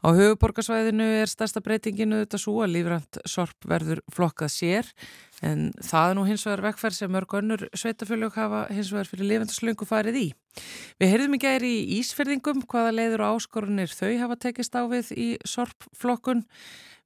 [0.02, 4.88] Á höfuborgarsvæðinu er stærsta breytinginu þetta svo að lífrænt sorp verður flokkað sér
[5.42, 9.28] En það er nú hins vegar vekkferð sem mörg önnur sveitafjölug hafa hins vegar fyrir
[9.30, 10.28] lifendaslöngu farið í.
[11.02, 15.10] Við heyrðum ekki æri í Ísferðingum hvaða leiður og áskorunir þau hafa tekist á við
[15.16, 16.46] í sorpflokkun.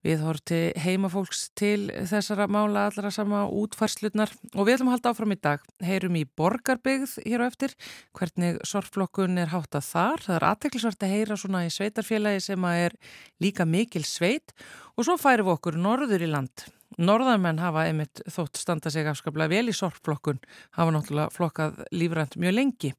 [0.06, 5.34] Við horti heimafólks til þessara mála allra sama útfarslutnar og við ætlum að halda áfram
[5.34, 5.64] í dag.
[5.82, 7.74] Heyrum í borgarbyggð hér á eftir
[8.14, 10.26] hvernig sortflokkun er hátt að þar.
[10.28, 12.98] Það er aðteklisvart að heyra svona í sveitarfélagi sem að er
[13.42, 14.54] líka mikil sveit
[14.94, 19.52] og svo færum við okkur norður í land Norðarmenn hafa einmitt þótt standa sig afskaplega
[19.52, 20.38] vel í sorpflokkun,
[20.78, 22.92] hafa náttúrulega flokkað lífrænt mjög lengi.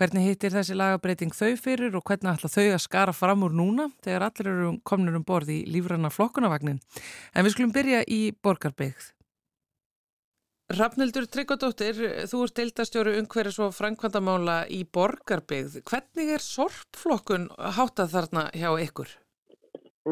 [0.00, 3.90] Hvernig hittir þessi lagabreiting þau fyrir og hvernig ætla þau að skara fram úr núna
[4.06, 6.80] þegar allir eru komnir um borð í lífræna flokkunavagnin?
[7.36, 9.10] En við skulum byrja í borgarbyggð.
[10.72, 15.82] Rafnildur Tryggvadóttir, þú ert deildastjóru umhverjus og frænkvandamála í borgarbyggð.
[15.84, 19.12] Hvernig er sorpflokkun hátað þarna hjá ykkur?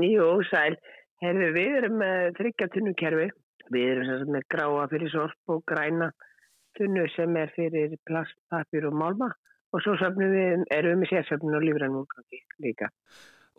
[0.04, 0.76] Jú, sæl.
[1.22, 3.28] Herðu, við erum með þryggjartunnukerfi.
[3.72, 6.08] Við erum sagt með gráa fyrir sorp og græna
[6.78, 9.28] tunnu sem er fyrir plast, papir og málma
[9.72, 12.08] og svo við, erum við með sérsöfnun og lífrænum
[12.64, 12.90] líka.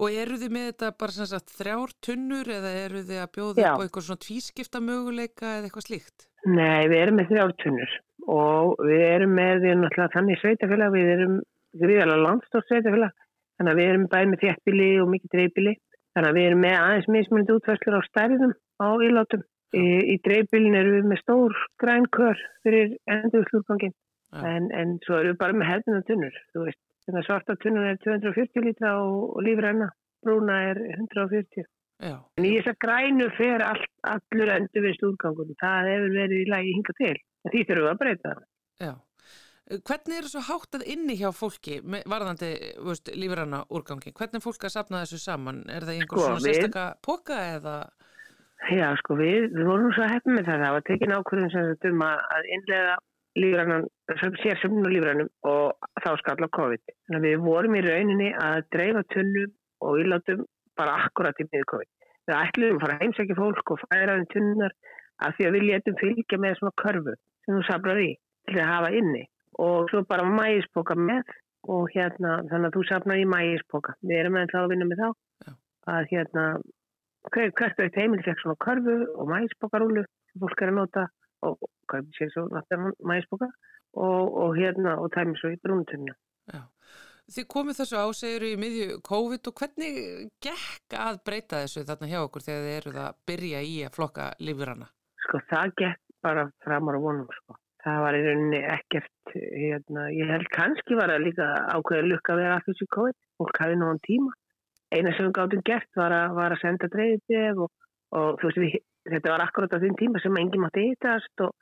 [0.02, 3.80] Og eru þið með þetta bara sagt þrjár tunnur eða eru þið að bjóða upp
[3.80, 6.28] á eitthvað svona tvískipta möguleika eða eitthvað slíkt?
[6.50, 7.96] Nei, við erum með þrjár tunnur
[8.34, 11.40] og við erum með, við erum náttúrulega þannig sveitafélag, við erum
[11.80, 13.18] gríðalega landstórt sveitafélag,
[13.58, 15.76] þannig að við erum bæði með þjættbili og mikið dreifbili
[16.14, 19.44] Þannig að við erum með aðeins mismunandi útværslar á stærðum á ílátum.
[19.74, 23.96] Í, í dreifbílinn eru við með stór grænkör fyrir endurslúrgangin
[24.38, 26.36] en, en svo eru við bara með hefðina tunnur.
[26.54, 29.90] Þannig að svarta tunnur er 240 lítra og, og lífræna
[30.24, 31.66] brúna er 140.
[32.04, 32.16] Já.
[32.38, 35.58] En í þess að grænu fer all, allur endur við slúrgangun.
[35.62, 37.16] Það hefur verið í lagi hinga til.
[37.50, 38.46] Því þurfum við að breyta það.
[38.84, 38.94] Já.
[39.64, 42.50] Hvernig er þessu háttað inni hjá fólki varðandi
[43.16, 44.12] lífranna úrgangi?
[44.12, 45.62] Hvernig er fólk að sapna þessu saman?
[45.72, 47.78] Er það einhvers sko, svona sérstakka póka eða?
[48.74, 50.64] Já, sko við, við vorum svo hefðið með það.
[50.66, 52.94] Það var tekin ákvörðum sem þetta um að innlega
[53.40, 53.88] lífrannan,
[54.44, 56.96] sérsöfnum og lífrannum og þá skalla COVID.
[57.08, 60.46] Þannig að við vorum í rauninni að dreifa tunnum og ílátum
[60.80, 61.92] bara akkurat í miður COVID.
[62.28, 64.76] Við ætlum að fara að heimsækja fólk og færa þeim tunnar
[65.24, 68.12] af því að við létum fylgja með svona körfu sem þú sapnar í
[68.50, 69.24] til að hafa inni
[69.62, 71.26] og svo bara mægisboka með.
[71.72, 75.10] Og hérna þannig að þú sapnar í mægisboka við erum það að vinna með þá.
[75.44, 75.54] Já.
[75.94, 76.44] að hérna
[77.32, 81.06] hvert aukt heimil fekk svona körfu og mægisbokarúlu sem fólk er að nota.
[81.44, 81.60] Og
[81.92, 83.48] kaupi sér svo náttúrulega mægisboka
[83.94, 86.16] og, og hérna og tæmi svo í brúnutunna
[87.34, 90.00] Þið komið þessu ásegur í miðju COVID og hvernig
[90.44, 94.26] gekk að breyta þessu þarna hjá okkur þegar þið eruð að byrja í að flokka
[94.44, 94.90] lífurana?
[95.24, 100.32] Sko það gekk bara framar á vonum sko það var í rauninni ekkert, hérna, ég
[100.32, 104.02] held kannski var það líka ákveður lukka að vera að þessu COVID, fólk hafi nógan
[104.08, 104.32] tíma.
[104.94, 107.72] Eina sem við gáttum gert var að, var að senda dreifið og,
[108.16, 108.76] og þú veist við,
[109.10, 111.56] þetta var akkurat á þinn tíma sem enginn mátti hittast og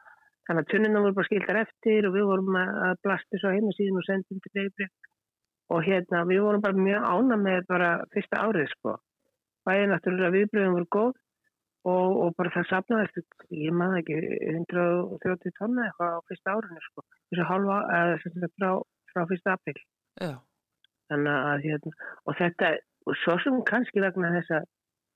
[0.47, 4.07] þannig að tunnina voru bara skildar eftir og við vorum að blasta svo heimasíðin og
[4.07, 4.91] sendum til dreifið
[5.71, 8.97] og hérna við vorum bara mjög ána með bara fyrsta árið sko.
[9.65, 11.11] Bæðið náttúrulega viðbröðum voru góð
[11.87, 14.17] og, og bara það sapnaðist, ég maður ekki
[14.53, 18.71] 130 tonna eitthvað á fyrsta árinu sko, þessu halva eða frá,
[19.13, 19.77] frá fyrsta april
[20.21, 20.35] Já.
[21.09, 21.93] þannig að hérna,
[22.25, 22.73] og þetta,
[23.07, 24.67] og svo sem kannski vegna þess að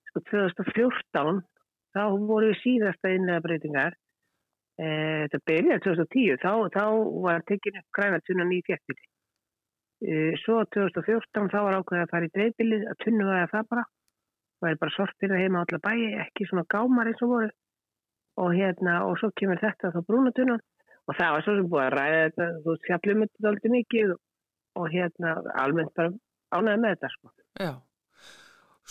[0.10, 1.44] sko 2014
[1.96, 3.94] þá voru við síðasta innlega breytingar
[4.82, 4.88] e,
[5.26, 6.86] þetta byrjaði 2010 þá, þá
[7.28, 9.06] var tekinu græna tunan í fjættbili
[10.02, 13.70] e, svo 2014 þá var ákveðið að fara í dreifbilið að tunnu það að það
[13.76, 13.86] bara
[14.62, 17.52] það er bara sortir að heima allar bæi, ekki svona gámar eins og voru
[18.42, 20.62] og hérna og svo kemur þetta þá brúnatunum
[21.06, 24.16] og það var svo sem búið að ræða þetta þú fjallum þetta alltaf mikið
[24.76, 26.16] og hérna almennt bara
[26.56, 27.32] ánæði með þetta sko.
[27.56, 27.72] Já,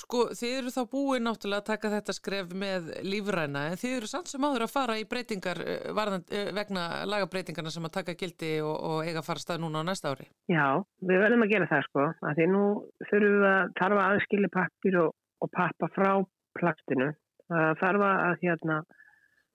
[0.01, 4.11] sko þið eru þá búið náttúrulega að taka þetta skref með lífræna en þið eru
[4.11, 8.17] sann sem áður að fara í breytingar eh, varðan, eh, vegna lagabreitingarna sem að taka
[8.21, 10.31] gildi og, og eiga að fara stað núna á næsta ári.
[10.49, 12.65] Já, við verðum að gera það sko, að því nú
[13.11, 15.13] þurfum við að tarfa aðskilja pappir og
[15.45, 16.11] og pappa frá
[16.59, 17.13] plastinu.
[17.53, 18.81] Það þarf að hérna,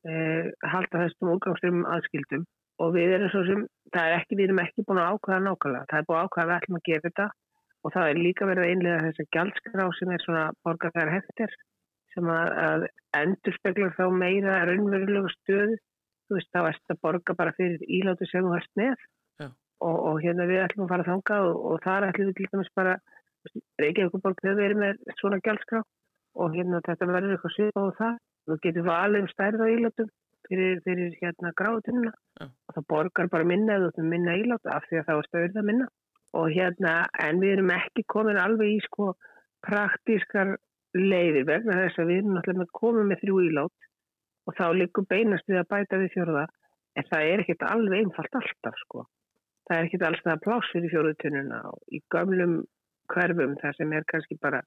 [0.06, 0.14] e,
[0.74, 2.46] halda þessum úrgangstum aðskildum
[2.80, 5.90] og við erum svo sem, það er ekki, við erum ekki búin að ákvæða nákvæmlega.
[5.90, 7.28] Það er búin að ákvæða að við ætlum að gefa þetta
[7.80, 11.54] og það er líka verið að einlega þess að gjaldskrá sem er svona borgarfæðar heftir
[12.14, 12.88] sem að, að
[13.20, 15.78] endur speklar þá meira raunverulegu stöðu.
[16.30, 19.00] Þú veist, þá erst að borga bara fyrir ílátu sem þú hast með
[19.80, 22.50] og, og hérna við ætlum að fara að þanga og, og þar ætlum við til
[22.52, 22.96] dæmis bara
[23.82, 25.84] Reykjavíkuborg hefur verið með svona gjaldskrá
[26.40, 28.18] og hérna þetta verður eitthvað svipað á það.
[28.50, 30.10] Þú getur valið um stærð á ílátum
[30.50, 32.48] fyrir, fyrir hérna gráðutununa ja.
[32.48, 35.54] og það borgar bara minna eða þú minna ílát af því að það var stöður
[35.58, 35.90] það minna
[36.40, 39.12] og hérna en við erum ekki komin alveg í sko
[39.66, 40.56] praktískar
[40.98, 43.88] leiðir vegna þess að við erum náttúrulega komið með þrjú ílát
[44.50, 46.46] og þá líkur beinast við að bæta við fjörða
[46.98, 49.06] en það er ekkert alveg einfalt alltaf sko.
[49.70, 51.60] Það er ekkert alls það pláss fyrir fjörðutununa
[51.94, 52.56] í gamlum
[53.14, 54.62] hverfum þar sem er kannski bara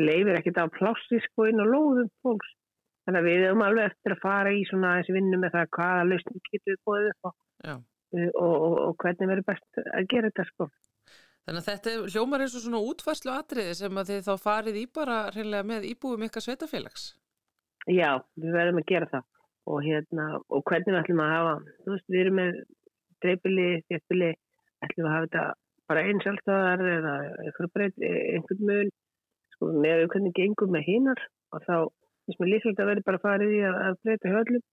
[0.00, 2.52] leifir ekkert á plássi sko inn á lóðum fólks.
[3.04, 6.06] Þannig að við erum alveg eftir að fara í svona þessi vinnu með það hvaða
[6.08, 7.30] lausning getur við bóðið upp á
[7.74, 7.80] uh,
[8.14, 10.68] og, og, og hvernig verður best að gera þetta sko.
[11.44, 14.84] Þannig að þetta hljómar eins og svona útvarslu atriði sem að þið þá farið í
[14.96, 17.10] bara reynilega með íbúum ykkar sveitafélags.
[17.92, 19.26] Já, við verðum að gera það
[19.68, 21.52] og, hérna, og hvernig við ætlum að hafa,
[21.84, 22.56] þú veist, við erum með
[23.24, 24.30] dreifili, þéttili,
[24.84, 25.44] ætlum að hafa þetta
[25.90, 28.92] bara eins alltaf eða einhvern mun
[29.54, 31.20] sko, með hvernig gengum með hinnar
[31.54, 31.76] og þá
[32.24, 34.64] finnst mér líkilegt að verði bara farið í að, að breyta höllum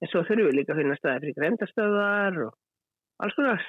[0.00, 2.56] en svo þurfum við líka að finna staði fyrir gremtastöðar og
[3.24, 3.66] alls konar.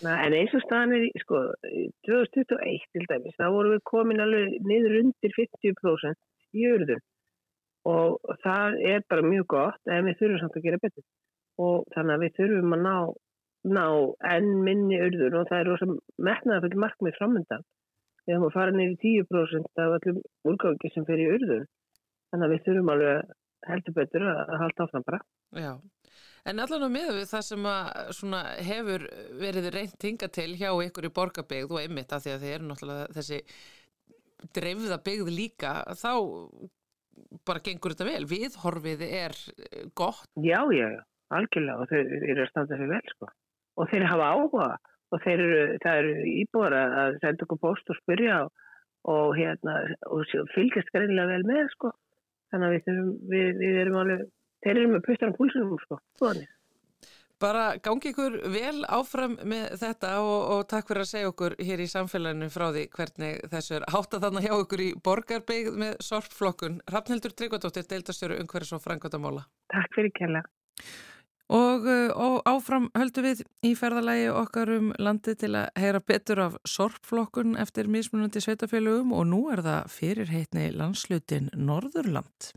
[0.00, 1.40] Na, en eins og staðan er sko,
[2.08, 7.02] 2021 til dæmis þá vorum við komin alveg niður undir 50% í örðun
[7.90, 11.04] og það er bara mjög gott en við þurfum samt að gera betur.
[11.60, 12.94] Og þannig að við þurfum að ná,
[13.68, 13.84] ná
[14.30, 17.66] enn minni örðun og það er rosa metnaða fyrir markmið framöndan
[18.30, 21.66] við höfum að fara neyri 10% af öllum úrgangi sem fer í urðun.
[22.30, 23.32] Þannig að við þurfum alveg
[23.70, 25.20] heldur betur að halda áfram bara.
[25.58, 25.72] Já,
[26.48, 29.06] en allan á miða við það sem að hefur
[29.42, 32.68] verið reynd hinga til hjá ykkur í borgarbygð og einmitt af því að þið eru
[32.70, 33.40] náttúrulega þessi
[34.56, 36.12] dreifða byggð líka þá
[37.44, 38.24] bara gengur þetta vel.
[38.30, 39.36] Viðhorfið er
[39.98, 40.24] gott.
[40.40, 40.88] Já, já,
[41.34, 41.82] algjörlega.
[41.82, 43.28] Og þeir eru að standa fyrir vel sko
[43.78, 44.68] og þeir hafa áhuga
[45.10, 48.68] og þeir eru, það eru íbúar að senda okkur post og spyrja og,
[49.10, 49.80] og, hérna,
[50.10, 51.92] og fylgjast greinlega vel með sko.
[52.50, 54.24] þannig að við, þurfum, við, við erum alveg
[54.64, 56.00] þeir eru með pustar á púlsunum sko.
[57.40, 61.80] Bara gangi ykkur vel áfram með þetta og, og takk fyrir að segja okkur hér
[61.80, 66.82] í samfélaginu frá því hvernig þessu er hátta þannig hjá okkur í borgarbyggð með sorpflokkun
[66.92, 70.44] Rafnildur Tryggvardóttir, deildastjóru Ungverðis og Frangvatamála Takk fyrir kella
[71.50, 76.44] Og, uh, og áfram höldum við í ferðalagi okkar um landi til að heyra betur
[76.44, 82.52] af sorpflokkun eftir mismunandi sveitafélögum og nú er það fyrirheitni landslutin Norðurland.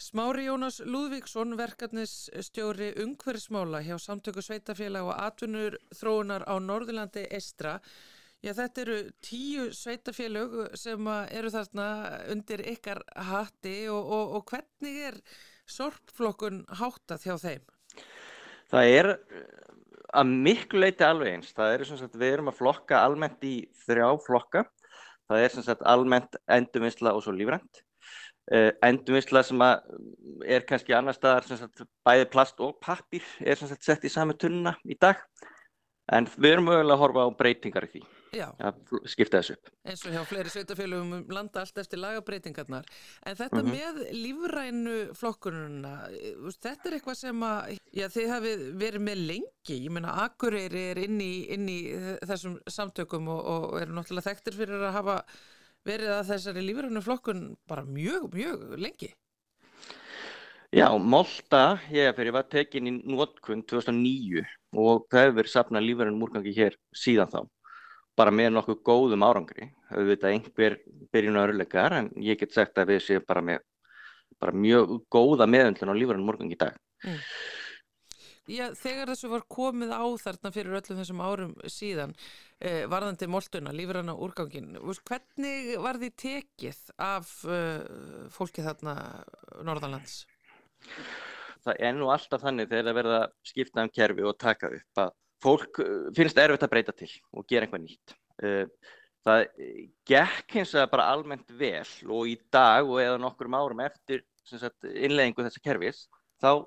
[0.00, 7.76] Smári Jónas Lúðvíksson, verkefnisstjóri Ungverðismála hjá samtöku sveitafélag og atvinnur þróunar á Norðurlandi Estra.
[8.44, 11.86] Já, þetta eru tíu sveitafélög sem eru þarna
[12.32, 15.20] undir ykkar hatti og, og, og hvernig er
[15.68, 17.73] sorpflokkun háttað hjá þeim?
[18.72, 19.42] Það er eh,
[20.14, 21.54] að miklu leiti alveg eins.
[21.56, 24.64] Það er sem sagt við erum að flokka almennt í þrjá flokka.
[25.30, 27.82] Það er sem sagt almennt endurvinnsla og svo lífrænt.
[28.52, 33.70] Uh, endurvinnsla sem er kannski annar staðar sem sagt bæði plast og pappir er sem
[33.70, 35.22] sagt sett í sami tunna í dag.
[36.12, 38.02] En við erum mögulega að horfa á breytingar í því.
[38.42, 39.70] Að skipta þessu upp.
[39.88, 42.86] Eins og hjá fleiri sveitafélagum um landa allt eftir lagabreitingarnar.
[43.26, 43.78] En þetta mm -hmm.
[43.78, 45.94] með lífrænu flokkununa,
[46.50, 49.80] þetta er eitthvað sem að, já þið hafið verið með lengi.
[49.84, 51.80] Ég menna Akureyri er inn í, inn í
[52.26, 55.24] þessum samtökum og, og eru náttúrulega þekktir fyrir að hafa
[55.84, 59.14] verið að þessari lífrænu flokkun bara mjög, mjög lengi.
[60.74, 64.42] Já, Mólta, ég fyrir var tekin í nótkunn 2009
[64.74, 67.38] og það hefur verið sapnað lífverðin múrgangi hér síðan þá
[68.18, 70.78] bara með nokkuð góðum árangri auðvitað einhver
[71.14, 73.64] byrjun og örleikar en ég get sagt að við séum bara með
[74.42, 77.20] bara mjög góða meðöndlun á lífverðin morgun í dag mm.
[78.44, 82.10] Já, þegar þessu var komið á þarna fyrir öllum þessum árum síðan
[82.60, 84.74] eh, varðandi moltuna, lífverðina úrgangin
[85.08, 88.98] hvernig var því tekið af uh, fólki þarna
[89.64, 90.26] Norðalands?
[91.64, 95.14] Það er nú alltaf þannig þegar það verða skipta um kerfi og taka upp að
[95.44, 98.14] fólk eh, finnst erfitt að breyta til og gera einhvað nýtt.
[98.44, 98.92] Eh,
[99.24, 99.46] það
[100.10, 104.84] gekk hins vegar bara almennt vel og í dag og eða nokkur árum eftir sagt,
[104.84, 106.02] innleggingu þessa kerfis
[106.42, 106.66] þá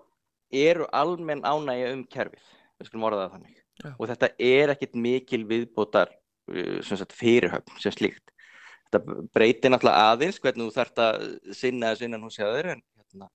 [0.53, 2.45] eru almenn ánægja um kerfið,
[2.79, 3.59] við skulum orða það þannig.
[3.77, 3.89] Já.
[3.93, 6.13] Og þetta er ekkit mikil viðbótar
[6.53, 8.33] eh, sagt, fyrirhöfn sem slíkt.
[8.87, 11.25] Þetta breytir náttúrulega aðeins hvernig þú þarfst að
[11.59, 13.27] sinna þessu innan hún séður en hérna,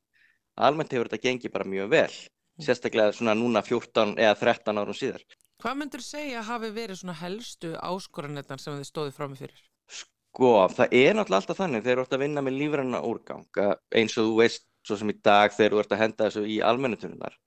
[0.56, 2.14] almennt hefur þetta gengið bara mjög vel
[2.60, 5.24] sérstaklega svona núna 14 eða 13 árum síðar.
[5.62, 9.62] Hvað myndur segja hafi verið svona helstu áskoranetnar sem þið stóðið fram með fyrir?
[9.92, 13.62] Sko, það er náttúrulega alltaf þannig þegar þú ert að vinna með lífranna úrgang
[13.94, 16.58] eins og þú veist svo sem í dag þegar þú ert að henda þessu í
[16.66, 17.38] almennutununar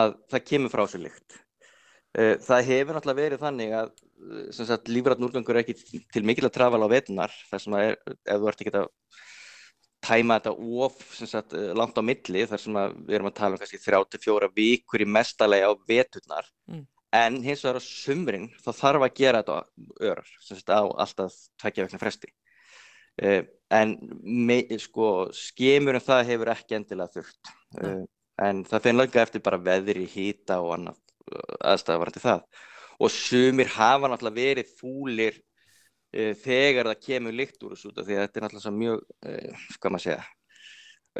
[0.00, 1.38] að það kemur frá sér lykt.
[2.18, 6.88] Eh, það hefur náttúrulega verið þannig að lífrann úrgangur er ekki til mikil að trafala
[6.90, 8.88] á vetunar sem að ef þú ert ekki að
[10.04, 10.52] tæma þetta
[10.84, 14.50] of sagt, eh, langt á milli þar sem við erum að tala um kannski 34
[14.56, 16.50] vikur í mestalegi á veturnar.
[16.70, 16.86] Mm.
[17.10, 19.54] en hins vegar á sumrin þá þarf að gera þetta
[20.12, 22.28] örar sagt, á alltaf tveggja vekna fresti.
[23.18, 23.96] Eh, en
[24.78, 27.52] sko, skemur en það hefur ekki endilega þurft.
[27.78, 28.02] Uh,
[28.42, 30.98] en það finn langa eftir bara veðri, hýta og annað
[31.70, 32.42] aðstæðavarandi það.
[33.00, 35.49] Og sumir hafa náttúrulega verið fúlir uh,
[36.10, 40.06] þegar það kemur líkt úr þessu því að þetta er náttúrulega mjög, uh, hvað maður
[40.06, 40.24] segja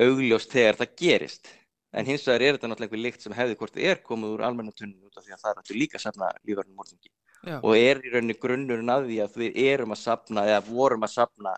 [0.07, 1.55] augljóst þegar það gerist.
[1.91, 5.09] En hins vegar er þetta náttúrulega einhver líkt sem hefði hvort er komið úr almennatunum
[5.09, 7.11] út af því að það er alltaf líka að safna lífverðinu morgungi
[7.49, 11.15] og er í rauninni grunnurinn að því að við erum að safna eða vorum að
[11.15, 11.55] safna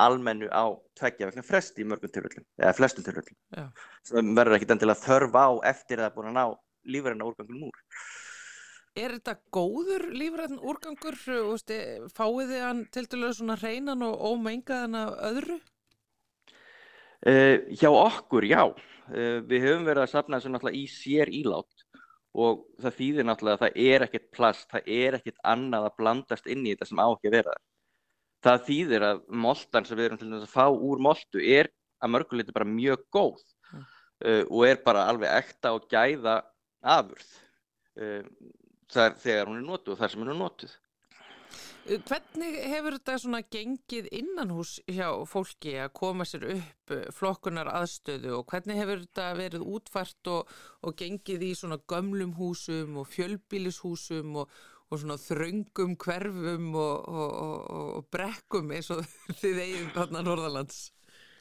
[0.00, 0.64] almennu á
[0.98, 3.70] tveggja vegna fresti í mörgum tilvöldum eða flestum tilvöldum
[4.06, 6.44] sem verður ekkit endilega þörf á eftir að það er búin að ná
[6.94, 7.82] lífverðina úrgangunum úr
[8.98, 11.16] Er þetta góður lífræðin úrgangur?
[11.20, 15.58] Fáið þið hann til dælu svona hreinan og ómengaðan af öðru?
[17.20, 18.64] Uh, hjá okkur, já.
[19.10, 21.86] Uh, við höfum verið að sapna þessu náttúrulega í sér ílátt
[22.34, 26.50] og það þýðir náttúrulega að það er ekkert plast, það er ekkert annað að blandast
[26.50, 27.56] inn í þetta sem á ekki að vera
[28.42, 28.64] það.
[28.70, 31.70] Þýðir að moltan sem við erum til þess að fá úr moltu er
[32.00, 33.86] að mörguleiti bara mjög góð mm.
[34.26, 36.40] uh, og er bara alveg ekta og gæða
[36.80, 37.30] afurð
[38.92, 40.78] þegar hún er notuð og þar sem hún er notuð.
[41.90, 47.70] Hvernig hefur þetta svona gengið innan hús hjá fólki að koma sér upp eh, flokkunar
[47.72, 50.52] aðstöðu og hvernig hefur þetta verið útfært og,
[50.84, 54.52] og gengið í svona gömlum húsum og fjölbílishúsum og,
[54.92, 59.02] og svona þröngum hverfum og, og brekkum eins og
[59.40, 60.90] þið eigin þarna Norðalands?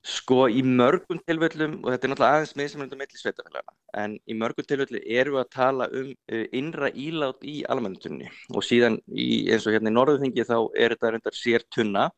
[0.08, 4.68] Sko í mörgum tilvöldum, og þetta er náttúrulega aðeins meðsamlendum melli sveitafélagana, en í mörgum
[4.68, 9.68] tilvöldu erum við að tala um uh, innra ílát í almennutunni og síðan í, eins
[9.68, 12.10] og hérna í Norðuþingi þá er þetta reyndar sér tunna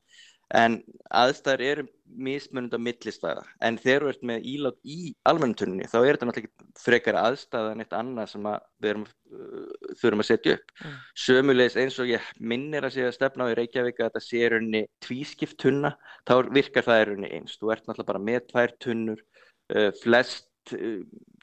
[0.51, 0.77] en
[1.15, 4.97] aðstæður eru mismunund á millistæða en þegar við erum með ílátt í
[5.31, 8.49] almennutunni þá er þetta náttúrulega ekki frekar aðstæða en eitt annað sem
[8.83, 10.75] við erum, uh, þurfum að setja upp.
[10.81, 10.99] Mm.
[11.25, 14.51] sömulegis eins og ég minnir að sé að stefna á í Reykjavík að þetta sé
[14.51, 15.93] rauninni tvískipt tunna
[16.27, 17.57] þá virkar það rauninni eins.
[17.61, 21.01] Þú ert náttúrulega bara með tvær tunnur uh, flest uh,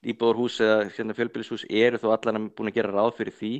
[0.08, 3.54] íbúðarhús eða hérna, fjölbýlishús eru þó allan búin að gera ráð fyrir því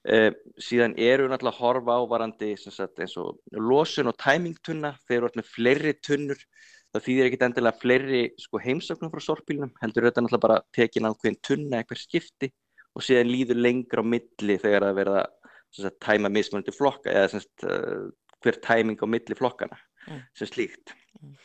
[0.00, 4.94] Uh, síðan eru við náttúrulega að horfa á varandi sagt, eins og losun og tæmingtunna
[5.04, 6.40] við erum með fleiri tunnur
[6.90, 11.12] það þýðir ekkit endilega fleiri sko, heimsöknum frá sorpbílunum, heldur þetta náttúrulega bara tekin á
[11.12, 12.48] hvern tunna eitthvað skipti
[12.96, 15.20] og síðan líður lengra á milli þegar það verða
[15.76, 18.08] sagt, tæma mismunandi flokka eða sagt, uh,
[18.40, 19.76] hver tæming á milli flokkana
[20.08, 20.24] mm.
[20.40, 21.36] sem slíkt mm.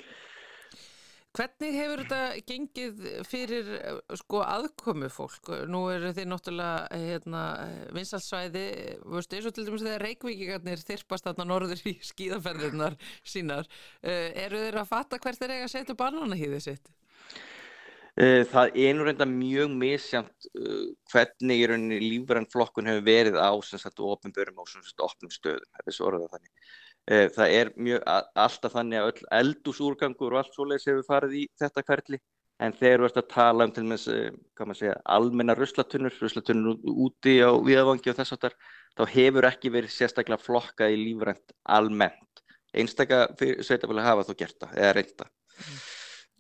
[1.36, 3.72] Hvernig hefur þetta gengið fyrir
[4.22, 5.50] sko aðkomu fólk?
[5.68, 7.42] Nú eru þið náttúrulega hérna,
[7.96, 8.66] vinsalsvæði,
[9.12, 12.96] veistu, eins og til dæmis þegar reikvíkingarnir þyrpast þarna norður í skíðaferðirnar
[13.28, 13.68] sínar.
[14.06, 16.94] Eru þeir að fatta hvert þeir eiga að setja bananahýðið sitt?
[18.16, 20.46] Uh, það er nú reynda mjög misjant
[21.12, 25.34] hvernig í rauninni lífverðan flokkun hefur verið á sem sagt ofnbörum og sem sagt ofnum
[25.36, 26.70] stöðum, er svo orðað þannig.
[27.06, 28.08] Eh, það er mjög
[28.42, 32.20] alltaf þannig að öll eldúsúrgangur og allt svoleiðis hefur farið í þetta hverli
[32.66, 37.36] en þegar við ætlum að tala um til og með segja, almenna ruslatunnur, ruslatunnur úti
[37.46, 38.58] á viðavangi og þess að þar,
[38.96, 42.44] þá hefur ekki verið sérstaklega flokka í lífrænt almennt.
[42.76, 45.28] Einstaklega sveitafélag hafa þú gert það, eða reynda.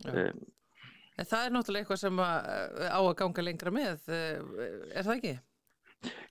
[0.06, 0.40] Um,
[1.20, 5.36] það er náttúrulega eitthvað sem á að ganga lengra með, er það ekki?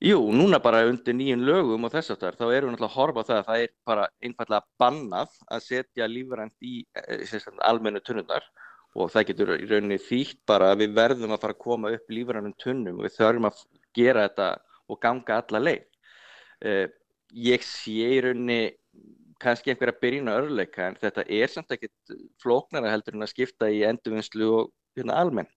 [0.04, 3.24] Jú, núna bara undir nýjum lögum og þess aftar þá erum við náttúrulega að horfa
[3.24, 8.46] á það að það er bara einfallega bannað að setja lífrænt í eh, almennu tunnundar
[8.94, 12.14] og það getur í rauninni þýtt bara að við verðum að fara að koma upp
[12.14, 13.64] lífrænum tunnum og við þurfum að
[13.96, 14.48] gera þetta
[14.92, 15.84] og ganga alla leið.
[16.64, 16.86] Uh,
[17.34, 18.60] ég sé í rauninni
[19.42, 23.82] kannski einhverja byrjina örleika en þetta er samt ekkert flóknara heldur en að skipta í
[23.88, 25.53] endurvinnslu og hérna, almennt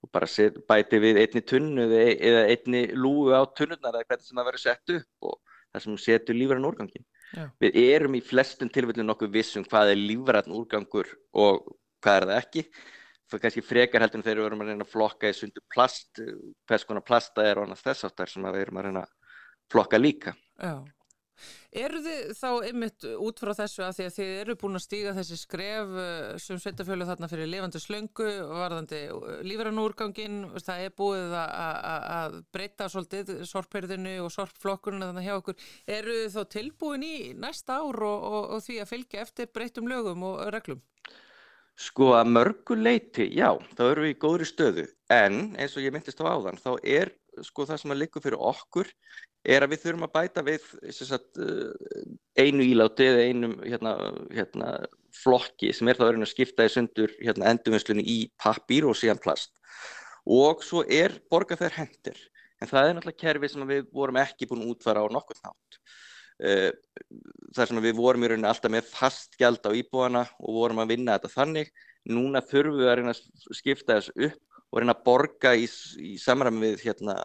[0.00, 4.40] og bara set, bæti við einni tunnu eða einni lúu á tunnunar eða hvernig sem
[4.40, 7.06] það verður sett upp og það sem setur lífræðan úrgangin.
[7.30, 7.44] Já.
[7.62, 11.68] Við erum í flestum tilfellin nokkuð vissum hvað er lífræðan úrgangur og
[12.02, 12.64] hvað er það ekki.
[13.30, 15.62] Það er kannski frekar heldur en þegar við erum að reyna að flokka í sundu
[15.70, 16.22] plast,
[16.66, 19.36] hvers konar plasta er og annars þess áttar sem við erum að reyna að
[19.70, 20.34] flokka líka.
[20.58, 20.72] Já.
[21.70, 25.12] Eru þið þá ymmit út frá þessu að því að þið eru búin að stíga
[25.14, 31.36] þessi skref eh, sem sveitafjölu þarna fyrir lifandi slöngu varðandi eh, lífranúrgangin það er búið
[31.38, 35.70] að breyta svolítið sorpherðinu og sorpflokkurinu þannig hjá okkur.
[35.86, 39.90] Eru þið þá tilbúin í næsta ár og, og, og því að fylgja eftir breytum
[39.92, 40.82] lögum og reglum?
[41.80, 44.90] Sko að mörgu leiti, já, þá eru við í góðri stöðu.
[45.14, 47.14] En eins og ég myndist á áðan þá er
[47.46, 48.90] sko það sem að likur fyrir okkur
[49.44, 53.94] er að við þurfum að bæta við sagt, eh, einu íláti eða einum hérna,
[54.34, 54.72] hérna,
[55.22, 59.52] flokki sem er þá að skipta í sundur hérna, endurvinnslunni í pappír og síðan plast.
[60.26, 62.20] Og svo er borga þeir hendur
[62.60, 65.78] en það er náttúrulega kerfi sem við vorum ekki búin að útfara á nokkur nátt
[66.44, 66.70] eh,
[67.56, 70.92] þar sem við vorum í rauninni alltaf með fast gjald á íbúana og vorum að
[70.94, 71.72] vinna þetta þannig.
[72.08, 73.24] Núna þurfum við að
[73.56, 75.66] skipta þessu upp og reyna að borga í,
[75.98, 77.16] í samræmi við hérna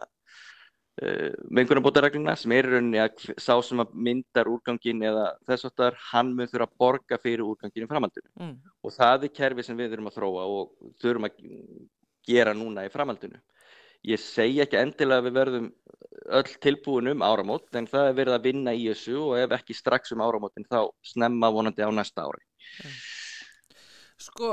[0.96, 6.48] mengunarbótaregluna sem er rauninni að sá sem að myndar úrgangin eða þess aftar, hann mun
[6.48, 8.54] þurfa að borga fyrir úrgangin í framhaldinu mm.
[8.80, 11.42] og það er kerfi sem við þurfum að þróa og þurfum að
[12.26, 13.42] gera núna í framhaldinu.
[14.06, 15.68] Ég segi ekki endilega að við verðum
[16.38, 19.76] öll tilbúin um áramót en það er verið að vinna í þessu og ef ekki
[19.76, 22.44] strax um áramótin þá snemma vonandi á næsta ári.
[22.80, 22.96] Mm.
[24.16, 24.46] Sko,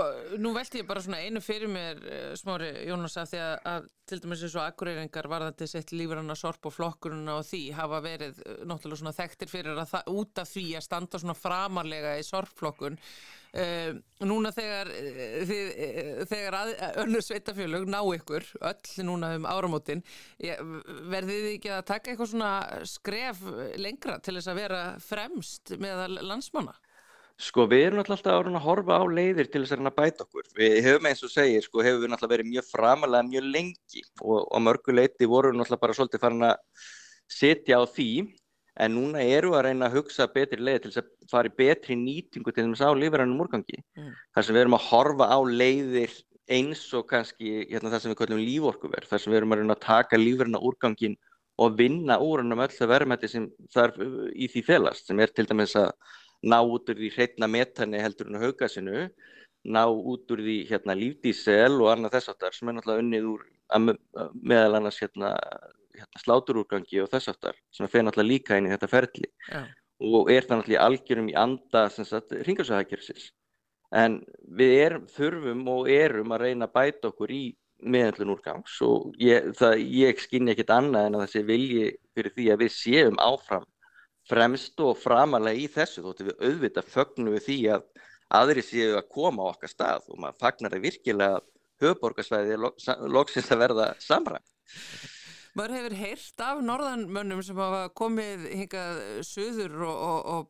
[0.44, 3.86] nú veldi ég bara svona einu fyrir mér, uh, smári Jónas, að því að, að
[4.12, 8.42] til dæmis eins og akkureyringar varðandi sett lífranna sorp og flokkuruna og því hafa verið
[8.44, 12.28] uh, náttúrulega svona þekktir fyrir að það út af því að standa svona framarlega í
[12.28, 13.00] sorpflokkun.
[13.54, 14.92] Uh, núna þegar,
[15.48, 15.74] þið,
[16.34, 16.60] þegar
[17.06, 20.04] öllur sveitafjölug ná ykkur, öll núna um áramótin,
[20.44, 22.54] verðið þið ekki að taka eitthvað svona
[22.98, 23.46] skref
[23.80, 26.76] lengra til þess að vera fremst meðal landsmanna?
[27.44, 30.46] Sko við erum alltaf að horfa á leiðir til þess að bæta okkur.
[30.56, 34.48] Við hefum eins og segir, sko hefur við alltaf verið mjög framalega mjög lengi og
[34.48, 36.88] á mörgu leiti vorum við alltaf bara svolítið farin að
[37.34, 38.10] setja á því
[38.84, 41.58] en núna eru við að reyna að hugsa betri leiðir til þess að fara í
[41.58, 43.82] betri nýtingu til þess að á lífrænum úrgangi.
[44.00, 44.14] Mm.
[44.34, 46.16] Þar sem við erum að horfa á leiðir
[46.54, 49.78] eins og kannski hérna, það sem við kallum líforkuverð, þar sem við erum að reyna
[49.78, 51.20] að taka lífræna úrgangin
[51.62, 54.00] og vinna úr hann um öll það verðmætti sem þarf
[54.34, 55.92] í því felast sem er til dæmis að
[56.44, 59.06] ná út úr því hreitna metani heldur en haugasinu,
[59.64, 63.46] ná út úr því hérna, lífdísel og annað þess aftar sem er náttúrulega unnið úr
[64.44, 65.32] meðal annars hérna,
[65.96, 69.64] hérna, sláturúrgangi og þess aftar sem fer náttúrulega líka inn í þetta ferli ja.
[70.04, 71.88] og er það náttúrulega algjörum í anda
[72.50, 73.32] ringarsvæðakjörðsins.
[73.94, 74.24] En
[74.58, 77.44] við erum, þurfum og erum að reyna að bæta okkur í
[77.84, 82.64] meðallun úrgangs og ég, ég skynja ekkit annað en að þessi vilji fyrir því að
[82.64, 83.68] við séum áfram
[84.30, 87.88] fremst og framalega í þessu þóttu við auðvitað fögnum við því að
[88.34, 91.42] aðri séu að koma á okkar stað og maður fagnar að virkilega
[91.84, 92.58] höfuborgarsvæði
[93.12, 94.48] loksins að verða samrænt.
[95.54, 100.00] Maður hefur heyrt af norðanmönnum sem hafa komið hingað söður og,
[100.34, 100.48] og,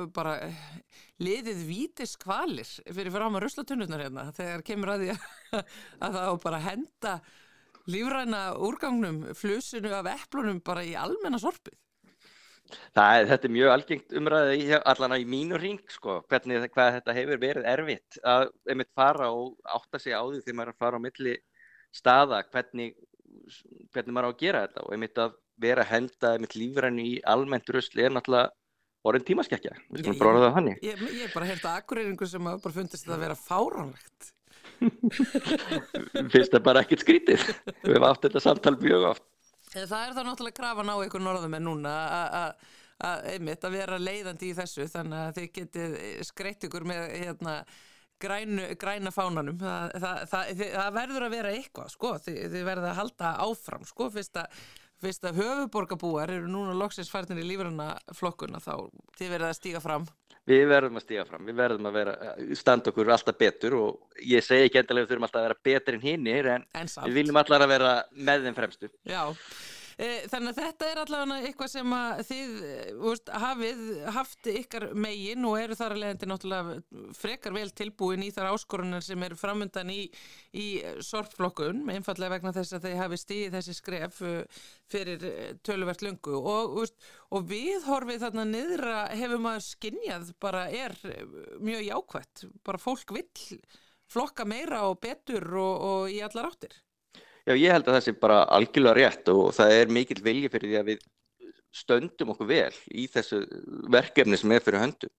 [0.00, 0.38] og bara
[1.20, 5.12] liðið vítis kvalir fyrir fram að röslatunurnar hérna þegar kemur að því
[5.58, 7.14] að það bara henda
[7.92, 11.76] lífræna úrgangnum flusinu af eplunum bara í almenna sorpið.
[12.96, 17.16] Það, þetta er mjög algengt umræðið allan á í mínu ring sko, hvernig hvað þetta
[17.18, 20.84] hefur verið erfitt að einmitt fara og átta sig á því þegar maður er að
[20.84, 21.36] fara á milli
[21.92, 22.96] staða hvernig,
[23.92, 27.16] hvernig maður á að gera þetta og einmitt að vera að henda einmitt lífræni í
[27.34, 28.52] almennt rusli er náttúrulega
[29.02, 32.76] orðin tímaskekkja, við skulum bróða það hann Ég hef bara að akkurýringu sem hafa bara
[32.76, 34.30] fundist þetta að vera fáránlegt.
[36.32, 37.42] Fyrst er bara ekkert skrítið.
[37.82, 39.26] Við hefum átt þetta samtal mjög oft
[39.72, 41.92] Það er þá náttúrulega krafan á ykkur norðumenn núna
[42.42, 42.54] að
[43.02, 45.96] einmitt að vera leiðandi í þessu þannig að þið getið
[46.28, 47.56] skreitt ykkur með hérna,
[48.22, 49.58] grænu, græna fánanum.
[49.58, 53.86] Það, það, það, það verður að vera eitthvað sko, þið, þið verður að halda áfram
[53.88, 54.62] sko, fyrst að,
[55.02, 58.74] fyrst að höfuborgabúar eru núna loksins færðin í lífrana flokkuna þá
[59.18, 60.06] þið verður að stíga fram
[60.50, 62.14] Við verðum að stíga fram, við verðum að vera,
[62.58, 65.98] standa okkur alltaf betur og ég segi ekki endilega við þurfum alltaf að vera betur
[65.98, 67.92] en hinnir en, en við viljum allar að vera
[68.30, 68.90] með þeim fremstu.
[69.06, 71.94] Já, Eh, þannig að þetta er allavega eitthvað sem
[72.28, 72.52] þið
[73.10, 73.82] úst, eh, hafið
[74.16, 79.04] haft ykkar megin og eru þar að leiðandi náttúrulega frekar vel tilbúin í þar áskorunar
[79.06, 80.00] sem eru framöndan í,
[80.54, 80.66] í
[81.04, 85.26] sortflokkun, einfallega vegna þess að þeir hafi stíðið þessi skref eh, fyrir
[85.62, 86.98] töluvert lungu og, úst,
[87.30, 90.96] og við horfið þarna niðra hefur maður skinnjað bara er
[91.62, 93.60] mjög jákvætt, bara fólk vill
[94.12, 96.74] flokka meira og betur og, og í allar áttir.
[97.42, 100.70] Já, ég held að það sé bara algjörlega rétt og það er mikill vilji fyrir
[100.70, 101.06] því að við
[101.72, 103.40] stöndum okkur vel í þessu
[103.90, 105.12] verkefni sem er fyrir höndum.